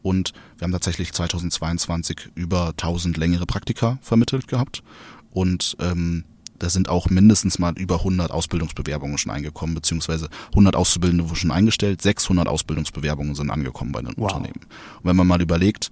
Und 0.01 0.33
wir 0.57 0.65
haben 0.65 0.71
tatsächlich 0.71 1.13
2022 1.13 2.29
über 2.35 2.69
1000 2.69 3.17
längere 3.17 3.45
Praktika 3.45 3.99
vermittelt 4.01 4.47
gehabt. 4.47 4.83
Und 5.31 5.75
ähm, 5.79 6.23
da 6.59 6.69
sind 6.69 6.89
auch 6.89 7.09
mindestens 7.09 7.59
mal 7.59 7.73
über 7.77 7.97
100 7.97 8.31
Ausbildungsbewerbungen 8.31 9.17
schon 9.17 9.31
eingekommen, 9.31 9.75
beziehungsweise 9.75 10.29
100 10.49 10.75
Auszubildende 10.75 11.25
wurden 11.25 11.35
schon 11.35 11.51
eingestellt, 11.51 12.01
600 12.01 12.47
Ausbildungsbewerbungen 12.47 13.35
sind 13.35 13.51
angekommen 13.51 13.91
bei 13.91 14.01
den 14.01 14.13
Wow. 14.17 14.31
Unternehmen. 14.31 14.61
Und 14.63 15.03
wenn 15.03 15.15
man 15.15 15.27
mal 15.27 15.41
überlegt, 15.41 15.91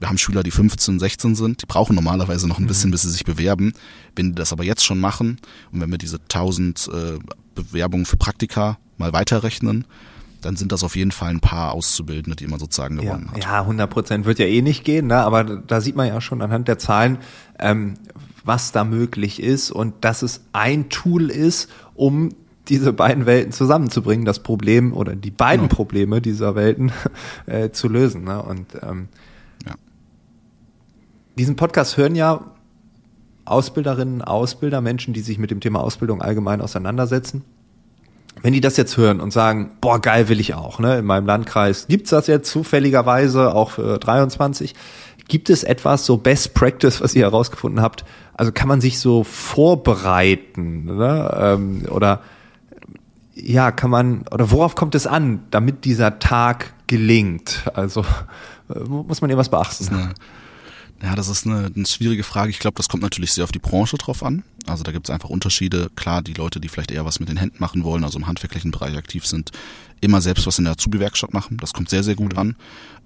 wir 0.00 0.08
haben 0.08 0.18
Schüler, 0.18 0.42
die 0.42 0.50
15, 0.50 0.98
16 0.98 1.34
sind, 1.36 1.62
die 1.62 1.66
brauchen 1.66 1.94
normalerweise 1.94 2.48
noch 2.48 2.58
ein 2.58 2.66
bisschen, 2.66 2.90
bis 2.90 3.02
sie 3.02 3.10
sich 3.10 3.24
bewerben. 3.24 3.74
Wenn 4.16 4.30
die 4.30 4.34
das 4.34 4.52
aber 4.52 4.64
jetzt 4.64 4.84
schon 4.84 4.98
machen 4.98 5.38
und 5.72 5.80
wenn 5.80 5.90
wir 5.90 5.98
diese 5.98 6.16
1000 6.16 6.88
äh, 6.92 7.18
Bewerbungen 7.54 8.06
für 8.06 8.16
Praktika 8.16 8.78
mal 8.96 9.12
weiterrechnen, 9.12 9.84
dann 10.40 10.56
sind 10.56 10.72
das 10.72 10.82
auf 10.84 10.96
jeden 10.96 11.10
Fall 11.12 11.28
ein 11.28 11.40
paar 11.40 11.72
Auszubildende, 11.72 12.34
die 12.34 12.46
man 12.46 12.58
sozusagen 12.58 12.96
Ja, 12.96 13.02
gewonnen 13.12 13.30
hat. 13.30 13.44
ja, 13.44 13.60
100 13.60 13.90
Prozent 13.90 14.24
wird 14.24 14.38
ja 14.38 14.46
eh 14.46 14.62
nicht 14.62 14.84
gehen, 14.84 15.08
ne? 15.08 15.16
aber 15.18 15.44
da 15.44 15.82
sieht 15.82 15.96
man 15.96 16.08
ja 16.08 16.18
schon 16.22 16.40
anhand 16.40 16.66
der 16.66 16.78
Zahlen, 16.78 17.18
ähm, 17.58 17.94
was 18.42 18.72
da 18.72 18.84
möglich 18.84 19.42
ist 19.42 19.70
und 19.70 20.02
dass 20.02 20.22
es 20.22 20.40
ein 20.54 20.88
Tool 20.88 21.30
ist, 21.30 21.68
um 21.94 22.30
diese 22.68 22.92
beiden 22.94 23.26
Welten 23.26 23.52
zusammenzubringen, 23.52 24.24
das 24.24 24.38
Problem 24.42 24.94
oder 24.94 25.14
die 25.14 25.30
beiden 25.30 25.66
Genau. 25.66 25.74
Probleme 25.76 26.20
dieser 26.22 26.54
Welten 26.54 26.90
äh, 27.46 27.70
zu 27.70 27.88
lösen. 27.88 28.24
Ne? 28.24 28.40
Und 28.42 28.66
ähm, 28.82 29.08
Ja. 29.12 29.19
Diesen 31.36 31.56
Podcast 31.56 31.96
hören 31.96 32.14
ja 32.14 32.44
Ausbilderinnen, 33.44 34.22
Ausbilder, 34.22 34.80
Menschen, 34.80 35.12
die 35.14 35.20
sich 35.20 35.38
mit 35.38 35.50
dem 35.50 35.60
Thema 35.60 35.80
Ausbildung 35.80 36.22
allgemein 36.22 36.60
auseinandersetzen. 36.60 37.44
Wenn 38.42 38.52
die 38.52 38.60
das 38.60 38.76
jetzt 38.76 38.96
hören 38.96 39.20
und 39.20 39.32
sagen, 39.32 39.72
boah, 39.80 40.00
geil 40.00 40.28
will 40.28 40.40
ich 40.40 40.54
auch, 40.54 40.78
ne? 40.78 40.98
In 40.98 41.04
meinem 41.04 41.26
Landkreis 41.26 41.86
gibt's 41.88 42.10
das 42.10 42.26
jetzt 42.26 42.50
zufälligerweise 42.50 43.54
auch 43.54 43.72
für 43.72 43.98
23. 43.98 44.74
Gibt 45.28 45.50
es 45.50 45.62
etwas, 45.62 46.06
so 46.06 46.16
Best 46.16 46.54
Practice, 46.54 47.00
was 47.00 47.14
ihr 47.14 47.24
herausgefunden 47.24 47.82
habt? 47.82 48.04
Also 48.34 48.52
kann 48.52 48.68
man 48.68 48.80
sich 48.80 48.98
so 48.98 49.24
vorbereiten, 49.24 50.84
ne? 50.84 51.38
Ähm, 51.38 51.86
oder 51.90 52.20
ja, 53.34 53.72
kann 53.72 53.90
man, 53.90 54.24
oder 54.30 54.50
worauf 54.50 54.74
kommt 54.74 54.94
es 54.94 55.06
an, 55.06 55.40
damit 55.50 55.84
dieser 55.84 56.18
Tag 56.18 56.72
gelingt? 56.86 57.64
Also 57.74 58.04
äh, 58.74 58.78
muss 58.80 59.20
man 59.20 59.30
irgendwas 59.30 59.50
beachten? 59.50 59.88
eine, 59.94 60.14
ja, 61.02 61.14
das 61.14 61.28
ist 61.28 61.46
eine, 61.46 61.70
eine 61.74 61.86
schwierige 61.86 62.24
Frage. 62.24 62.50
Ich 62.50 62.58
glaube, 62.58 62.76
das 62.76 62.88
kommt 62.88 63.02
natürlich 63.02 63.32
sehr 63.32 63.44
auf 63.44 63.52
die 63.52 63.58
Branche 63.58 63.96
drauf 63.96 64.22
an. 64.22 64.42
Also 64.66 64.82
da 64.82 64.92
gibt 64.92 65.08
es 65.08 65.10
einfach 65.10 65.30
Unterschiede. 65.30 65.90
Klar, 65.96 66.22
die 66.22 66.34
Leute, 66.34 66.60
die 66.60 66.68
vielleicht 66.68 66.90
eher 66.90 67.04
was 67.04 67.20
mit 67.20 67.28
den 67.28 67.38
Händen 67.38 67.56
machen 67.58 67.84
wollen, 67.84 68.04
also 68.04 68.18
im 68.18 68.26
handwerklichen 68.26 68.70
Bereich 68.70 68.96
aktiv 68.96 69.26
sind, 69.26 69.50
immer 70.00 70.20
selbst 70.20 70.46
was 70.46 70.58
in 70.58 70.64
der 70.64 70.74
Azubi-Werkstatt 70.74 71.32
machen. 71.32 71.56
Das 71.56 71.72
kommt 71.72 71.88
sehr, 71.88 72.02
sehr 72.02 72.16
gut 72.16 72.36
an. 72.36 72.56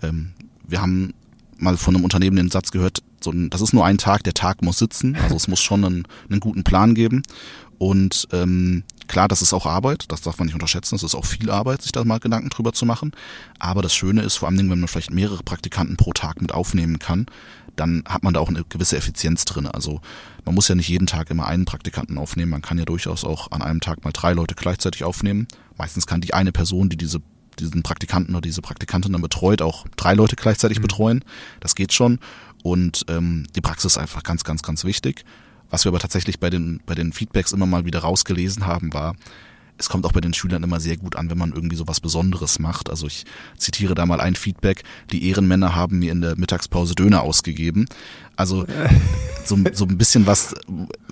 Ähm, 0.03 0.33
wir 0.67 0.81
haben 0.81 1.15
mal 1.57 1.77
von 1.77 1.95
einem 1.95 2.05
Unternehmen 2.05 2.37
den 2.37 2.51
Satz 2.51 2.73
gehört, 2.73 3.03
so 3.21 3.31
ein, 3.31 3.49
das 3.51 3.61
ist 3.61 3.73
nur 3.73 3.87
ein 3.87 3.99
Tag, 3.99 4.25
der 4.25 4.35
Tag 4.35 4.63
muss 4.63 4.79
sitzen. 4.79 5.17
Also 5.17 5.37
es 5.37 5.47
muss 5.47 5.61
schon 5.61 5.85
einen, 5.85 6.05
einen 6.29 6.41
guten 6.41 6.65
Plan 6.65 6.95
geben. 6.95 7.23
Und 7.79 8.29
ähm, 8.33 8.83
klar, 9.09 9.29
das 9.29 9.43
ist 9.43 9.53
auch 9.53 9.67
Arbeit, 9.67 10.05
das 10.09 10.21
darf 10.21 10.39
man 10.39 10.47
nicht 10.47 10.55
unterschätzen. 10.55 10.95
Es 10.95 11.03
ist 11.03 11.15
auch 11.15 11.25
viel 11.25 11.51
Arbeit, 11.51 11.83
sich 11.83 11.93
da 11.93 12.05
mal 12.05 12.21
Gedanken 12.21 12.51
drüber 12.51 12.73
zu 12.73 12.87
machen. 12.87 13.13
Aber 13.59 13.83
das 13.83 13.95
Schöne 13.95 14.23
ist 14.23 14.37
vor 14.37 14.49
allen 14.49 14.57
Dingen, 14.57 14.71
wenn 14.71 14.81
man 14.81 14.89
vielleicht 14.89 15.13
mehrere 15.13 15.43
Praktikanten 15.43 15.97
pro 15.97 16.13
Tag 16.13 16.41
mit 16.41 16.53
aufnehmen 16.53 16.99
kann, 16.99 17.27
dann 17.77 18.05
hat 18.07 18.23
man 18.23 18.35
da 18.35 18.41
auch 18.41 18.49
eine 18.49 18.65
gewisse 18.65 18.97
Effizienz 18.97 19.45
drin. 19.45 19.67
Also 19.67 20.01
man 20.45 20.55
muss 20.55 20.69
ja 20.69 20.75
nicht 20.75 20.89
jeden 20.89 21.07
Tag 21.07 21.31
immer 21.31 21.47
einen 21.47 21.65
Praktikanten 21.65 22.19
aufnehmen. 22.19 22.51
Man 22.51 22.63
kann 22.63 22.79
ja 22.79 22.85
durchaus 22.85 23.25
auch 23.25 23.51
an 23.51 23.63
einem 23.63 23.81
Tag 23.81 24.05
mal 24.05 24.13
drei 24.13 24.33
Leute 24.33 24.55
gleichzeitig 24.55 25.05
aufnehmen. 25.05 25.49
Meistens 25.77 26.07
kann 26.07 26.21
die 26.21 26.35
eine 26.35 26.53
Person, 26.53 26.89
die 26.89 26.97
diese 26.97 27.21
diesen 27.59 27.83
Praktikanten 27.83 28.35
oder 28.35 28.43
diese 28.43 28.63
Praktikantin 28.63 29.13
dann 29.13 29.23
betreut, 29.23 29.63
auch 29.63 29.87
drei 29.97 30.15
Leute 30.15 30.35
gleichzeitig 30.35 30.81
betreuen. 30.81 31.25
Das 31.61 31.75
geht 31.75 31.93
schon. 31.93 32.19
Und 32.63 33.05
ähm, 33.09 33.47
die 33.55 33.61
Praxis 33.61 33.93
ist 33.93 33.99
einfach 33.99 34.23
ganz, 34.23 34.45
ganz, 34.45 34.63
ganz 34.63 34.85
wichtig. 34.85 35.25
Was 35.71 35.85
wir 35.85 35.91
aber 35.91 35.99
tatsächlich 35.99 36.41
bei 36.41 36.51
den, 36.51 36.81
bei 36.87 36.95
den 36.95 37.13
Feedbacks 37.13 37.53
immer 37.53 37.67
mal 37.67 37.85
wieder 37.85 38.01
rausgelesen 38.01 38.67
haben, 38.67 38.93
war, 38.93 39.15
es 39.77 39.89
kommt 39.89 40.07
auch 40.07 40.13
bei 40.13 40.21
den 40.21 40.35
Schülern 40.35 40.63
immer 40.63 40.79
sehr 40.79 40.97
gut 40.97 41.17
an, 41.17 41.31
wenn 41.31 41.39
man 41.39 41.53
irgendwie 41.53 41.77
so 41.77 41.89
was 41.89 42.01
Besonderes 42.01 42.59
macht. 42.59 42.91
Also 42.91 43.07
ich 43.07 43.25
zitiere 43.59 43.95
da 43.95 44.07
mal 44.07 44.21
ein 44.21 44.37
Feedback, 44.37 44.85
die 45.11 45.29
Ehrenmänner 45.29 45.75
haben 45.75 45.99
mir 45.99 46.13
in 46.13 46.21
der 46.21 46.37
Mittagspause 46.37 46.95
Döner 46.95 47.23
ausgegeben. 47.23 47.87
Also 48.37 48.67
so, 49.45 49.59
so 49.73 49.85
ein 49.85 49.99
bisschen 49.99 50.27
was 50.27 50.55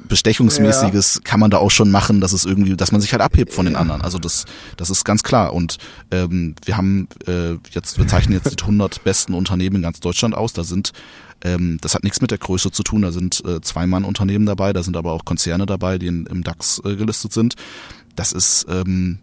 Bestechungsmäßiges 0.08 1.14
ja. 1.16 1.20
kann 1.22 1.40
man 1.40 1.50
da 1.50 1.58
auch 1.58 1.70
schon 1.70 1.90
machen, 1.90 2.20
dass 2.20 2.32
es 2.32 2.44
irgendwie, 2.44 2.76
dass 2.76 2.92
man 2.92 3.00
sich 3.00 3.12
halt 3.12 3.22
abhebt 3.22 3.52
von 3.52 3.64
den 3.64 3.74
anderen. 3.74 4.02
Also 4.02 4.18
das, 4.18 4.44
das 4.76 4.90
ist 4.90 5.04
ganz 5.04 5.22
klar. 5.22 5.52
Und 5.54 5.78
ähm, 6.10 6.54
wir 6.64 6.76
haben 6.76 7.08
äh, 7.26 7.54
jetzt, 7.70 7.98
wir 7.98 8.06
zeichnen 8.06 8.34
jetzt 8.34 8.50
die 8.50 8.62
100 8.62 9.02
besten 9.02 9.34
Unternehmen 9.34 9.76
in 9.76 9.82
ganz 9.82 9.98
Deutschland 9.98 10.36
aus. 10.36 10.52
Da 10.52 10.62
sind 10.62 10.92
ähm, 11.44 11.78
das 11.80 11.96
hat 11.96 12.04
nichts 12.04 12.20
mit 12.20 12.30
der 12.30 12.38
Größe 12.38 12.70
zu 12.70 12.84
tun. 12.84 13.02
Da 13.02 13.10
sind 13.10 13.44
äh, 13.44 13.60
Zwei-Mann-Unternehmen 13.60 14.46
dabei, 14.46 14.72
da 14.72 14.84
sind 14.84 14.96
aber 14.96 15.12
auch 15.12 15.24
Konzerne 15.24 15.66
dabei, 15.66 15.98
die 15.98 16.06
in, 16.06 16.26
im 16.26 16.44
DAX 16.44 16.80
äh, 16.84 16.94
gelistet 16.94 17.32
sind 17.32 17.56
das 18.16 18.32
ist, 18.32 18.66
ähm, 18.68 19.18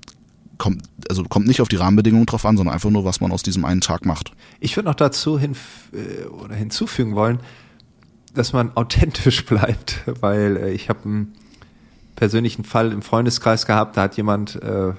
kommt, 0.57 0.83
also 1.09 1.23
kommt 1.23 1.47
nicht 1.47 1.61
auf 1.61 1.67
die 1.67 1.77
Rahmenbedingungen 1.77 2.25
drauf 2.25 2.45
an, 2.45 2.57
sondern 2.57 2.73
einfach 2.73 2.89
nur, 2.89 3.05
was 3.05 3.21
man 3.21 3.31
aus 3.31 3.43
diesem 3.43 3.65
einen 3.65 3.81
Tag 3.81 4.05
macht. 4.05 4.31
Ich 4.59 4.75
würde 4.75 4.89
noch 4.89 4.95
dazu 4.95 5.39
hin, 5.39 5.55
äh, 5.93 6.25
oder 6.25 6.55
hinzufügen 6.55 7.15
wollen, 7.15 7.39
dass 8.33 8.53
man 8.53 8.71
authentisch 8.75 9.45
bleibt, 9.45 10.03
weil 10.21 10.57
äh, 10.57 10.71
ich 10.71 10.89
habe 10.89 11.05
einen 11.05 11.33
persönlichen 12.15 12.63
Fall 12.63 12.91
im 12.91 13.01
Freundeskreis 13.01 13.65
gehabt, 13.65 13.97
da 13.97 14.03
hat 14.03 14.17
jemand 14.17 14.61
äh, 14.61 14.93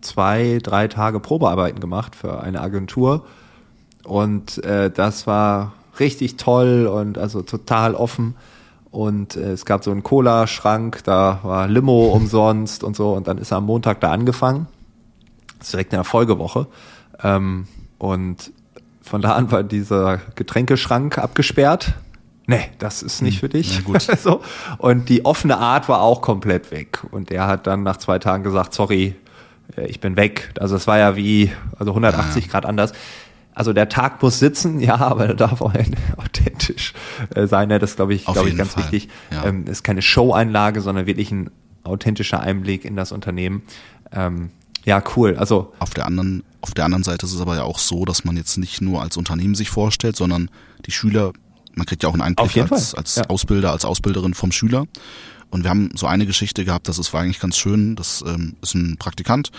zwei, 0.00 0.60
drei 0.62 0.88
Tage 0.88 1.20
Probearbeiten 1.20 1.80
gemacht 1.80 2.14
für 2.14 2.40
eine 2.40 2.60
Agentur 2.60 3.26
und 4.04 4.62
äh, 4.64 4.90
das 4.90 5.26
war 5.26 5.74
richtig 5.98 6.36
toll 6.36 6.86
und 6.86 7.18
also 7.18 7.42
total 7.42 7.94
offen 7.94 8.34
und 8.90 9.36
äh, 9.36 9.52
es 9.52 9.64
gab 9.64 9.84
so 9.84 9.90
einen 9.90 10.02
Cola-Schrank, 10.02 11.04
da 11.04 11.40
war 11.42 11.68
Limo 11.68 12.08
umsonst 12.12 12.84
und 12.84 12.96
so. 12.96 13.12
Und 13.12 13.28
dann 13.28 13.38
ist 13.38 13.52
er 13.52 13.58
am 13.58 13.66
Montag 13.66 14.00
da 14.00 14.10
angefangen. 14.10 14.66
Das 15.58 15.68
ist 15.68 15.72
direkt 15.74 15.92
in 15.92 15.98
der 15.98 16.04
Folgewoche. 16.04 16.66
Ähm, 17.22 17.66
und 17.98 18.52
von 19.02 19.22
da 19.22 19.32
an 19.32 19.50
war 19.52 19.62
dieser 19.62 20.18
Getränkeschrank 20.34 21.18
abgesperrt. 21.18 21.94
Nee, 22.46 22.68
das 22.78 23.02
ist 23.02 23.22
nicht 23.22 23.34
hm, 23.34 23.40
für 23.40 23.48
dich. 23.48 23.84
Gut. 23.84 24.02
so. 24.02 24.40
Und 24.78 25.08
die 25.08 25.24
offene 25.24 25.58
Art 25.58 25.88
war 25.88 26.00
auch 26.00 26.20
komplett 26.20 26.72
weg. 26.72 27.00
Und 27.12 27.30
er 27.30 27.46
hat 27.46 27.66
dann 27.66 27.84
nach 27.84 27.98
zwei 27.98 28.18
Tagen 28.18 28.42
gesagt, 28.42 28.74
sorry, 28.74 29.14
äh, 29.76 29.86
ich 29.86 30.00
bin 30.00 30.16
weg. 30.16 30.52
Also 30.58 30.74
es 30.74 30.88
war 30.88 30.98
ja 30.98 31.14
wie, 31.14 31.52
also 31.78 31.92
180 31.92 32.46
ja. 32.46 32.50
Grad 32.50 32.66
anders 32.66 32.92
also 33.54 33.72
der 33.72 33.88
Tag 33.88 34.22
muss 34.22 34.38
sitzen, 34.38 34.80
ja, 34.80 34.96
aber 34.96 35.26
er 35.26 35.34
darf 35.34 35.60
auch 35.60 35.74
authentisch 36.16 36.94
äh, 37.34 37.46
sein. 37.46 37.68
Ne? 37.68 37.78
Das 37.78 37.96
glaube 37.96 38.14
ich, 38.14 38.24
glaube 38.24 38.48
ich, 38.48 38.56
ganz 38.56 38.74
Fall. 38.74 38.84
wichtig. 38.84 39.08
Ja. 39.30 39.46
Ähm, 39.46 39.66
ist 39.66 39.82
keine 39.82 40.02
Show-Einlage, 40.02 40.80
sondern 40.80 41.06
wirklich 41.06 41.30
ein 41.30 41.50
authentischer 41.84 42.40
Einblick 42.40 42.84
in 42.84 42.96
das 42.96 43.12
Unternehmen. 43.12 43.62
Ähm, 44.12 44.50
ja, 44.84 45.02
cool. 45.16 45.36
Also 45.36 45.72
auf 45.78 45.90
der 45.90 46.06
anderen, 46.06 46.42
auf 46.60 46.72
der 46.72 46.84
anderen 46.84 47.04
Seite 47.04 47.26
ist 47.26 47.34
es 47.34 47.40
aber 47.40 47.56
ja 47.56 47.62
auch 47.64 47.78
so, 47.78 48.04
dass 48.04 48.24
man 48.24 48.36
jetzt 48.36 48.56
nicht 48.56 48.80
nur 48.80 49.02
als 49.02 49.16
Unternehmen 49.16 49.54
sich 49.54 49.70
vorstellt, 49.70 50.16
sondern 50.16 50.50
die 50.86 50.90
Schüler, 50.90 51.32
man 51.74 51.86
kriegt 51.86 52.02
ja 52.02 52.08
auch 52.08 52.14
einen 52.14 52.22
Einblick 52.22 52.70
als, 52.70 52.94
als 52.94 53.16
ja. 53.16 53.24
Ausbilder, 53.24 53.72
als 53.72 53.84
Ausbilderin 53.84 54.34
vom 54.34 54.52
Schüler. 54.52 54.86
Und 55.50 55.64
wir 55.64 55.70
haben 55.70 55.90
so 55.96 56.06
eine 56.06 56.26
Geschichte 56.26 56.64
gehabt, 56.64 56.88
das 56.88 56.98
ist, 56.98 57.12
war 57.12 57.22
eigentlich 57.22 57.40
ganz 57.40 57.56
schön. 57.56 57.96
Das 57.96 58.24
ähm, 58.26 58.56
ist 58.62 58.74
ein 58.74 58.96
Praktikant, 58.98 59.50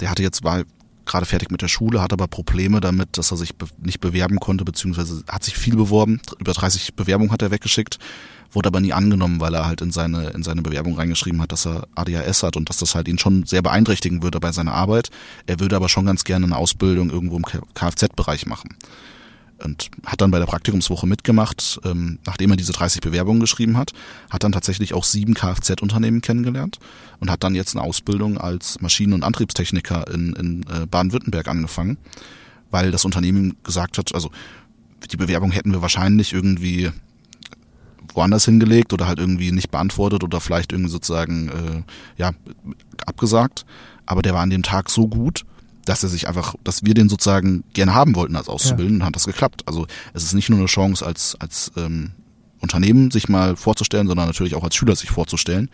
der 0.00 0.10
hatte 0.10 0.22
jetzt 0.22 0.44
war 0.44 0.64
gerade 1.10 1.26
fertig 1.26 1.50
mit 1.50 1.62
der 1.62 1.68
Schule, 1.68 2.00
hat 2.00 2.12
aber 2.12 2.28
Probleme 2.28 2.80
damit, 2.80 3.18
dass 3.18 3.30
er 3.32 3.36
sich 3.36 3.56
be 3.56 3.66
nicht 3.82 4.00
bewerben 4.00 4.38
konnte, 4.38 4.64
beziehungsweise 4.64 5.22
hat 5.28 5.44
sich 5.44 5.56
viel 5.56 5.76
beworben. 5.76 6.20
Über 6.38 6.52
30 6.52 6.94
Bewerbungen 6.94 7.32
hat 7.32 7.42
er 7.42 7.50
weggeschickt, 7.50 7.98
wurde 8.52 8.68
aber 8.68 8.80
nie 8.80 8.92
angenommen, 8.92 9.40
weil 9.40 9.54
er 9.54 9.66
halt 9.66 9.80
in 9.80 9.90
seine, 9.90 10.30
in 10.30 10.42
seine 10.42 10.62
Bewerbung 10.62 10.94
reingeschrieben 10.94 11.42
hat, 11.42 11.52
dass 11.52 11.66
er 11.66 11.88
ADHS 11.96 12.44
hat 12.44 12.56
und 12.56 12.68
dass 12.68 12.78
das 12.78 12.94
halt 12.94 13.08
ihn 13.08 13.18
schon 13.18 13.44
sehr 13.44 13.62
beeinträchtigen 13.62 14.22
würde 14.22 14.38
bei 14.38 14.52
seiner 14.52 14.72
Arbeit. 14.72 15.10
Er 15.46 15.58
würde 15.58 15.76
aber 15.76 15.88
schon 15.88 16.06
ganz 16.06 16.24
gerne 16.24 16.46
eine 16.46 16.56
Ausbildung 16.56 17.10
irgendwo 17.10 17.36
im 17.36 17.44
Kfz-Bereich 17.44 18.46
machen 18.46 18.76
und 19.64 19.90
hat 20.04 20.20
dann 20.20 20.30
bei 20.30 20.38
der 20.38 20.46
Praktikumswoche 20.46 21.06
mitgemacht, 21.06 21.80
ähm, 21.84 22.18
nachdem 22.26 22.50
er 22.50 22.56
diese 22.56 22.72
30 22.72 23.00
Bewerbungen 23.00 23.40
geschrieben 23.40 23.76
hat, 23.76 23.92
hat 24.30 24.44
dann 24.44 24.52
tatsächlich 24.52 24.94
auch 24.94 25.04
sieben 25.04 25.34
Kfz-Unternehmen 25.34 26.20
kennengelernt 26.20 26.78
und 27.20 27.30
hat 27.30 27.44
dann 27.44 27.54
jetzt 27.54 27.76
eine 27.76 27.84
Ausbildung 27.84 28.38
als 28.38 28.80
Maschinen- 28.80 29.12
und 29.12 29.24
Antriebstechniker 29.24 30.12
in, 30.12 30.32
in 30.34 30.62
äh, 30.62 30.86
Baden-Württemberg 30.86 31.48
angefangen, 31.48 31.98
weil 32.70 32.90
das 32.90 33.04
Unternehmen 33.04 33.56
gesagt 33.62 33.98
hat, 33.98 34.14
also 34.14 34.30
die 35.10 35.16
Bewerbung 35.16 35.50
hätten 35.50 35.72
wir 35.72 35.82
wahrscheinlich 35.82 36.32
irgendwie 36.32 36.90
woanders 38.14 38.44
hingelegt 38.44 38.92
oder 38.92 39.06
halt 39.06 39.18
irgendwie 39.18 39.52
nicht 39.52 39.70
beantwortet 39.70 40.24
oder 40.24 40.40
vielleicht 40.40 40.72
irgendwie 40.72 40.90
sozusagen 40.90 41.48
äh, 41.48 41.82
ja 42.16 42.32
abgesagt. 43.06 43.64
Aber 44.06 44.22
der 44.22 44.34
war 44.34 44.42
an 44.42 44.50
dem 44.50 44.62
Tag 44.62 44.90
so 44.90 45.06
gut, 45.06 45.44
dass 45.90 46.04
er 46.04 46.08
sich 46.08 46.28
einfach, 46.28 46.54
dass 46.62 46.84
wir 46.84 46.94
den 46.94 47.08
sozusagen 47.08 47.64
gerne 47.72 47.94
haben 47.94 48.14
wollten 48.14 48.36
als 48.36 48.48
Auszubildenden, 48.48 49.00
ja. 49.00 49.06
hat 49.06 49.16
das 49.16 49.26
geklappt. 49.26 49.64
Also 49.66 49.88
es 50.14 50.22
ist 50.22 50.34
nicht 50.34 50.48
nur 50.48 50.60
eine 50.60 50.68
Chance 50.68 51.04
als, 51.04 51.36
als 51.40 51.72
ähm, 51.76 52.12
Unternehmen 52.60 53.10
sich 53.10 53.28
mal 53.28 53.56
vorzustellen, 53.56 54.06
sondern 54.06 54.28
natürlich 54.28 54.54
auch 54.54 54.62
als 54.62 54.76
Schüler 54.76 54.94
sich 54.94 55.10
vorzustellen. 55.10 55.68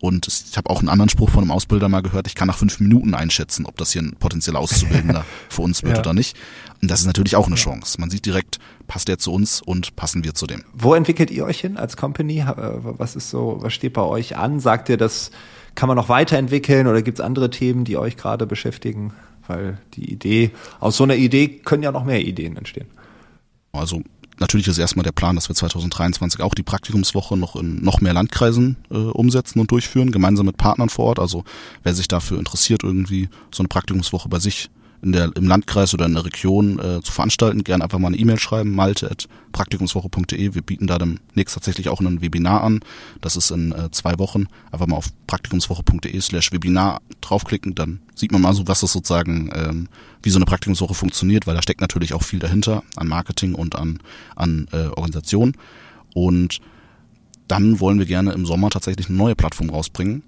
Und 0.00 0.26
ich 0.26 0.56
habe 0.56 0.68
auch 0.68 0.80
einen 0.80 0.88
anderen 0.88 1.08
Spruch 1.08 1.30
von 1.30 1.44
einem 1.44 1.52
Ausbilder 1.52 1.88
mal 1.88 2.02
gehört, 2.02 2.26
ich 2.26 2.34
kann 2.34 2.48
nach 2.48 2.58
fünf 2.58 2.80
Minuten 2.80 3.14
einschätzen, 3.14 3.64
ob 3.64 3.76
das 3.76 3.92
hier 3.92 4.02
ein 4.02 4.16
potenzieller 4.18 4.58
Auszubildender 4.58 5.24
für 5.48 5.62
uns 5.62 5.84
wird 5.84 5.98
ja. 5.98 6.00
oder 6.00 6.14
nicht. 6.14 6.36
Und 6.82 6.90
das 6.90 6.98
ist 6.98 7.06
natürlich 7.06 7.36
auch 7.36 7.46
eine 7.46 7.54
Chance. 7.54 8.00
Man 8.00 8.10
sieht 8.10 8.26
direkt, 8.26 8.58
passt 8.88 9.06
der 9.06 9.18
zu 9.18 9.32
uns 9.32 9.62
und 9.62 9.94
passen 9.94 10.24
wir 10.24 10.34
zu 10.34 10.48
dem. 10.48 10.64
Wo 10.72 10.94
entwickelt 10.94 11.30
ihr 11.30 11.44
euch 11.44 11.60
hin 11.60 11.76
als 11.76 11.96
Company? 11.96 12.44
Was 12.44 13.14
ist 13.14 13.30
so, 13.30 13.58
was 13.60 13.72
steht 13.72 13.92
bei 13.92 14.02
euch 14.02 14.36
an? 14.36 14.58
Sagt 14.58 14.88
ihr, 14.88 14.96
das 14.96 15.30
kann 15.76 15.86
man 15.86 15.96
noch 15.96 16.08
weiterentwickeln 16.08 16.88
oder 16.88 17.02
gibt 17.02 17.20
es 17.20 17.24
andere 17.24 17.50
Themen, 17.50 17.84
die 17.84 17.96
euch 17.96 18.16
gerade 18.16 18.46
beschäftigen? 18.46 19.12
Weil 19.50 19.78
die 19.94 20.10
Idee, 20.12 20.52
aus 20.78 20.96
so 20.96 21.04
einer 21.04 21.16
Idee 21.16 21.48
können 21.48 21.82
ja 21.82 21.92
noch 21.92 22.04
mehr 22.04 22.24
Ideen 22.24 22.56
entstehen. 22.56 22.86
Also 23.72 24.02
natürlich 24.38 24.68
ist 24.68 24.78
erstmal 24.78 25.04
der 25.04 25.12
Plan, 25.12 25.34
dass 25.34 25.48
wir 25.48 25.56
2023 25.56 26.40
auch 26.40 26.54
die 26.54 26.62
Praktikumswoche 26.62 27.36
noch 27.36 27.56
in 27.56 27.82
noch 27.82 28.00
mehr 28.00 28.14
Landkreisen 28.14 28.76
äh, 28.90 28.96
umsetzen 28.96 29.60
und 29.60 29.70
durchführen, 29.70 30.12
gemeinsam 30.12 30.46
mit 30.46 30.56
Partnern 30.56 30.88
vor 30.88 31.06
Ort. 31.06 31.18
Also 31.18 31.44
wer 31.82 31.94
sich 31.94 32.08
dafür 32.08 32.38
interessiert, 32.38 32.82
irgendwie 32.82 33.28
so 33.52 33.62
eine 33.62 33.68
Praktikumswoche 33.68 34.28
bei 34.28 34.38
sich 34.38 34.70
in 35.02 35.12
der, 35.12 35.30
im 35.34 35.46
Landkreis 35.46 35.94
oder 35.94 36.06
in 36.06 36.14
der 36.14 36.24
Region 36.24 36.78
äh, 36.78 37.00
zu 37.02 37.12
veranstalten, 37.12 37.64
gerne 37.64 37.84
einfach 37.84 37.98
mal 37.98 38.08
eine 38.08 38.18
E-Mail 38.18 38.38
schreiben, 38.38 38.74
malte.praktikumswoche.de. 38.74 40.54
Wir 40.54 40.62
bieten 40.62 40.86
da 40.86 40.98
demnächst 40.98 41.54
tatsächlich 41.54 41.88
auch 41.88 42.00
ein 42.00 42.20
Webinar 42.20 42.62
an. 42.62 42.80
Das 43.20 43.36
ist 43.36 43.50
in 43.50 43.72
äh, 43.72 43.90
zwei 43.90 44.18
Wochen. 44.18 44.46
Einfach 44.70 44.86
mal 44.86 44.96
auf 44.96 45.08
praktikumswoche.de 45.26 46.20
slash 46.20 46.52
Webinar 46.52 47.00
draufklicken, 47.20 47.74
dann 47.74 48.00
sieht 48.14 48.32
man 48.32 48.42
mal 48.42 48.54
so, 48.54 48.66
was 48.68 48.80
das 48.80 48.92
sozusagen, 48.92 49.50
ähm, 49.54 49.88
wie 50.22 50.30
so 50.30 50.38
eine 50.38 50.44
Praktikumswoche 50.44 50.94
funktioniert, 50.94 51.46
weil 51.46 51.54
da 51.54 51.62
steckt 51.62 51.80
natürlich 51.80 52.12
auch 52.12 52.22
viel 52.22 52.38
dahinter 52.38 52.82
an 52.96 53.08
Marketing 53.08 53.54
und 53.54 53.76
an, 53.76 54.00
an 54.36 54.68
äh, 54.72 54.88
Organisation. 54.88 55.56
Und 56.14 56.60
dann 57.48 57.80
wollen 57.80 57.98
wir 57.98 58.06
gerne 58.06 58.32
im 58.32 58.46
Sommer 58.46 58.70
tatsächlich 58.70 59.08
eine 59.08 59.18
neue 59.18 59.34
Plattform 59.34 59.70
rausbringen, 59.70 60.22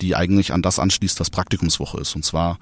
die 0.00 0.14
eigentlich 0.14 0.52
an 0.52 0.62
das 0.62 0.78
anschließt, 0.78 1.20
was 1.20 1.30
Praktikumswoche 1.30 2.00
ist. 2.00 2.14
Und 2.14 2.24
zwar 2.24 2.58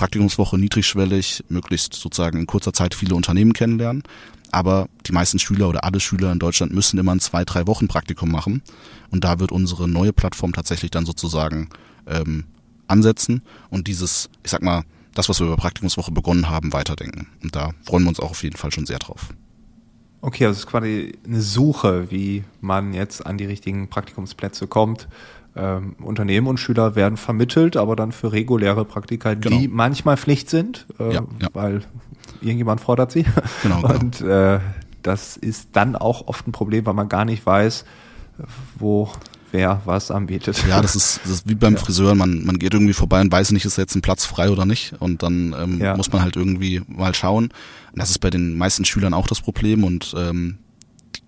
Praktikumswoche 0.00 0.56
niedrigschwellig, 0.56 1.44
möglichst 1.50 1.92
sozusagen 1.92 2.38
in 2.38 2.46
kurzer 2.46 2.72
Zeit 2.72 2.94
viele 2.94 3.14
Unternehmen 3.14 3.52
kennenlernen. 3.52 4.02
Aber 4.50 4.88
die 5.06 5.12
meisten 5.12 5.38
Schüler 5.38 5.68
oder 5.68 5.84
alle 5.84 6.00
Schüler 6.00 6.32
in 6.32 6.38
Deutschland 6.38 6.72
müssen 6.72 6.98
immer 6.98 7.12
ein 7.12 7.20
zwei, 7.20 7.44
drei 7.44 7.66
Wochen 7.66 7.86
Praktikum 7.86 8.30
machen. 8.30 8.62
Und 9.10 9.24
da 9.24 9.40
wird 9.40 9.52
unsere 9.52 9.88
neue 9.88 10.14
Plattform 10.14 10.54
tatsächlich 10.54 10.90
dann 10.90 11.04
sozusagen 11.04 11.68
ähm, 12.06 12.44
ansetzen 12.86 13.42
und 13.68 13.88
dieses, 13.88 14.30
ich 14.42 14.50
sag 14.50 14.62
mal, 14.62 14.84
das, 15.14 15.28
was 15.28 15.38
wir 15.38 15.48
über 15.48 15.56
Praktikumswoche 15.56 16.12
begonnen 16.12 16.48
haben, 16.48 16.72
weiterdenken. 16.72 17.26
Und 17.42 17.54
da 17.54 17.72
freuen 17.84 18.04
wir 18.04 18.08
uns 18.08 18.20
auch 18.20 18.30
auf 18.30 18.42
jeden 18.42 18.56
Fall 18.56 18.72
schon 18.72 18.86
sehr 18.86 19.00
drauf. 19.00 19.34
Okay, 20.22 20.46
also 20.46 20.56
es 20.56 20.64
ist 20.64 20.66
quasi 20.66 21.12
eine 21.26 21.42
Suche, 21.42 22.10
wie 22.10 22.44
man 22.62 22.94
jetzt 22.94 23.26
an 23.26 23.36
die 23.36 23.44
richtigen 23.44 23.90
Praktikumsplätze 23.90 24.66
kommt 24.66 25.08
ähm, 25.56 25.96
Unternehmen 26.00 26.46
und 26.46 26.58
Schüler 26.58 26.94
werden 26.94 27.16
vermittelt, 27.16 27.76
aber 27.76 27.96
dann 27.96 28.12
für 28.12 28.32
reguläre 28.32 28.84
Praktika, 28.84 29.34
genau. 29.34 29.56
die 29.56 29.68
manchmal 29.68 30.16
Pflicht 30.16 30.48
sind, 30.50 30.86
äh, 30.98 31.14
ja, 31.14 31.22
ja. 31.40 31.48
weil 31.52 31.82
irgendjemand 32.40 32.80
fordert 32.80 33.12
sie. 33.12 33.24
Genau, 33.62 33.82
genau. 33.82 33.94
Und 33.94 34.20
äh, 34.20 34.60
das 35.02 35.36
ist 35.36 35.70
dann 35.72 35.96
auch 35.96 36.28
oft 36.28 36.46
ein 36.46 36.52
Problem, 36.52 36.86
weil 36.86 36.94
man 36.94 37.08
gar 37.08 37.24
nicht 37.24 37.44
weiß, 37.44 37.84
wo 38.78 39.10
wer 39.52 39.80
was 39.84 40.10
anbietet. 40.10 40.64
Ja, 40.68 40.80
das 40.80 40.94
ist, 40.94 41.20
das 41.24 41.32
ist 41.32 41.48
wie 41.48 41.54
beim 41.54 41.74
ja. 41.74 41.80
Friseur, 41.80 42.14
man, 42.14 42.44
man 42.44 42.58
geht 42.58 42.74
irgendwie 42.74 42.92
vorbei 42.92 43.20
und 43.20 43.32
weiß 43.32 43.52
nicht, 43.52 43.64
ist 43.64 43.78
jetzt 43.78 43.94
ein 43.94 44.02
Platz 44.02 44.24
frei 44.24 44.50
oder 44.50 44.66
nicht. 44.66 44.94
Und 45.00 45.22
dann 45.22 45.54
ähm, 45.58 45.96
muss 45.96 46.12
man 46.12 46.22
halt 46.22 46.36
irgendwie 46.36 46.82
mal 46.86 47.14
schauen. 47.14 47.46
Und 47.92 47.98
das 47.98 48.10
ist 48.10 48.18
bei 48.18 48.30
den 48.30 48.56
meisten 48.56 48.84
Schülern 48.84 49.14
auch 49.14 49.26
das 49.26 49.40
Problem 49.40 49.84
und 49.84 50.14
ähm, 50.16 50.58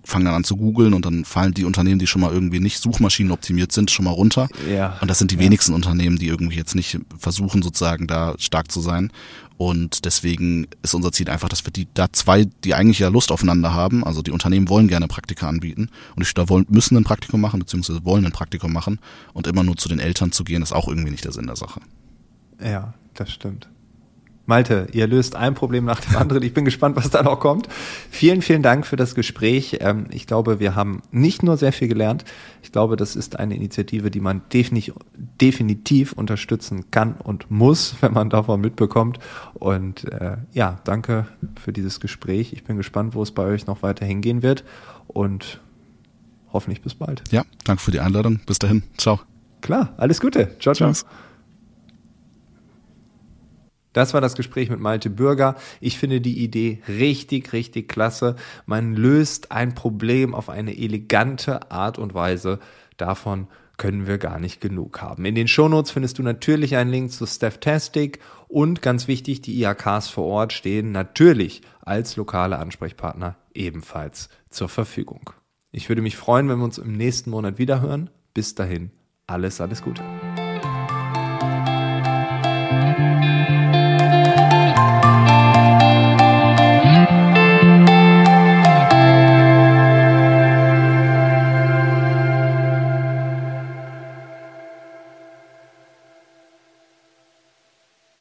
fangen 0.04 0.24
dann 0.24 0.34
an 0.34 0.44
zu 0.44 0.56
googeln 0.56 0.94
und 0.94 1.06
dann 1.06 1.24
fallen 1.24 1.54
die 1.54 1.64
Unternehmen, 1.64 1.98
die 1.98 2.06
schon 2.06 2.20
mal 2.20 2.32
irgendwie 2.32 2.60
nicht 2.60 2.78
Suchmaschinen 2.78 3.32
optimiert 3.32 3.72
sind, 3.72 3.90
schon 3.90 4.04
mal 4.04 4.10
runter. 4.10 4.48
Ja. 4.68 4.98
Und 5.00 5.08
das 5.08 5.18
sind 5.18 5.30
die 5.30 5.36
ja. 5.36 5.42
wenigsten 5.42 5.74
Unternehmen, 5.74 6.18
die 6.18 6.26
irgendwie 6.26 6.56
jetzt 6.56 6.74
nicht 6.74 6.98
versuchen, 7.18 7.62
sozusagen 7.62 8.06
da 8.06 8.34
stark 8.38 8.70
zu 8.70 8.80
sein. 8.80 9.12
Und 9.58 10.04
deswegen 10.04 10.66
ist 10.82 10.94
unser 10.94 11.12
Ziel 11.12 11.30
einfach, 11.30 11.48
dass 11.48 11.64
wir 11.64 11.72
die 11.72 11.86
da 11.94 12.12
zwei, 12.12 12.46
die 12.64 12.74
eigentlich 12.74 12.98
ja 12.98 13.08
Lust 13.08 13.30
aufeinander 13.30 13.72
haben, 13.72 14.02
also 14.02 14.20
die 14.20 14.32
Unternehmen 14.32 14.68
wollen 14.68 14.88
gerne 14.88 15.06
Praktika 15.06 15.48
anbieten 15.48 15.88
und 16.16 16.20
die 16.20 16.24
Schüler 16.24 16.48
wollen, 16.48 16.66
müssen 16.68 16.96
ein 16.96 17.04
Praktikum 17.04 17.40
machen, 17.40 17.60
beziehungsweise 17.60 18.04
wollen 18.04 18.26
ein 18.26 18.32
Praktikum 18.32 18.72
machen 18.72 18.98
und 19.34 19.46
immer 19.46 19.62
nur 19.62 19.76
zu 19.76 19.88
den 19.88 20.00
Eltern 20.00 20.32
zu 20.32 20.42
gehen, 20.42 20.62
ist 20.62 20.72
auch 20.72 20.88
irgendwie 20.88 21.12
nicht 21.12 21.24
der 21.24 21.32
Sinn 21.32 21.46
der 21.46 21.54
Sache. 21.54 21.80
Ja, 22.60 22.94
das 23.14 23.30
stimmt. 23.30 23.68
Malte, 24.46 24.88
ihr 24.92 25.06
löst 25.06 25.36
ein 25.36 25.54
Problem 25.54 25.84
nach 25.84 26.00
dem 26.00 26.16
anderen. 26.16 26.42
Ich 26.42 26.52
bin 26.52 26.64
gespannt, 26.64 26.96
was 26.96 27.10
da 27.10 27.22
noch 27.22 27.38
kommt. 27.38 27.68
Vielen, 28.10 28.42
vielen 28.42 28.62
Dank 28.62 28.86
für 28.86 28.96
das 28.96 29.14
Gespräch. 29.14 29.78
Ähm, 29.80 30.06
ich 30.10 30.26
glaube, 30.26 30.58
wir 30.58 30.74
haben 30.74 31.02
nicht 31.12 31.42
nur 31.42 31.56
sehr 31.56 31.72
viel 31.72 31.88
gelernt. 31.88 32.24
Ich 32.62 32.72
glaube, 32.72 32.96
das 32.96 33.14
ist 33.14 33.38
eine 33.38 33.54
Initiative, 33.54 34.10
die 34.10 34.20
man 34.20 34.42
definitiv, 34.50 36.12
unterstützen 36.12 36.90
kann 36.90 37.14
und 37.14 37.50
muss, 37.50 37.96
wenn 38.00 38.12
man 38.12 38.30
davon 38.30 38.60
mitbekommt. 38.60 39.18
Und 39.54 40.10
äh, 40.12 40.38
ja, 40.52 40.80
danke 40.84 41.26
für 41.62 41.72
dieses 41.72 42.00
Gespräch. 42.00 42.52
Ich 42.52 42.64
bin 42.64 42.76
gespannt, 42.76 43.14
wo 43.14 43.22
es 43.22 43.30
bei 43.30 43.44
euch 43.44 43.66
noch 43.66 43.82
weiter 43.82 44.04
hingehen 44.04 44.42
wird. 44.42 44.64
Und 45.06 45.60
hoffentlich 46.52 46.82
bis 46.82 46.94
bald. 46.94 47.22
Ja, 47.30 47.44
danke 47.64 47.82
für 47.82 47.90
die 47.90 48.00
Einladung. 48.00 48.40
Bis 48.44 48.58
dahin. 48.58 48.82
Ciao. 48.96 49.20
Klar, 49.60 49.94
alles 49.96 50.20
Gute. 50.20 50.58
Ciao, 50.58 50.74
ciao. 50.74 50.90
Tschüss. 50.90 51.06
Das 53.92 54.14
war 54.14 54.20
das 54.20 54.34
Gespräch 54.34 54.70
mit 54.70 54.80
Malte 54.80 55.10
Bürger. 55.10 55.56
Ich 55.80 55.98
finde 55.98 56.20
die 56.20 56.42
Idee 56.42 56.80
richtig, 56.88 57.52
richtig 57.52 57.88
klasse. 57.88 58.36
Man 58.66 58.94
löst 58.94 59.52
ein 59.52 59.74
Problem 59.74 60.34
auf 60.34 60.48
eine 60.48 60.76
elegante 60.76 61.70
Art 61.70 61.98
und 61.98 62.14
Weise. 62.14 62.58
Davon 62.96 63.48
können 63.76 64.06
wir 64.06 64.18
gar 64.18 64.38
nicht 64.38 64.60
genug 64.60 65.00
haben. 65.00 65.24
In 65.24 65.34
den 65.34 65.48
Shownotes 65.48 65.90
findest 65.90 66.18
du 66.18 66.22
natürlich 66.22 66.76
einen 66.76 66.90
Link 66.90 67.10
zu 67.10 67.26
Stafftastic 67.26 68.20
und 68.48 68.82
ganz 68.82 69.08
wichtig, 69.08 69.40
die 69.40 69.60
IHKs 69.62 70.08
vor 70.08 70.26
Ort 70.26 70.52
stehen 70.52 70.92
natürlich 70.92 71.62
als 71.80 72.16
lokale 72.16 72.58
Ansprechpartner 72.58 73.36
ebenfalls 73.54 74.28
zur 74.50 74.68
Verfügung. 74.68 75.30
Ich 75.72 75.88
würde 75.88 76.02
mich 76.02 76.16
freuen, 76.16 76.48
wenn 76.48 76.58
wir 76.58 76.64
uns 76.64 76.78
im 76.78 76.92
nächsten 76.92 77.30
Monat 77.30 77.58
wiederhören. 77.58 78.10
Bis 78.34 78.54
dahin, 78.54 78.90
alles, 79.26 79.60
alles 79.60 79.82
Gute. 79.82 80.02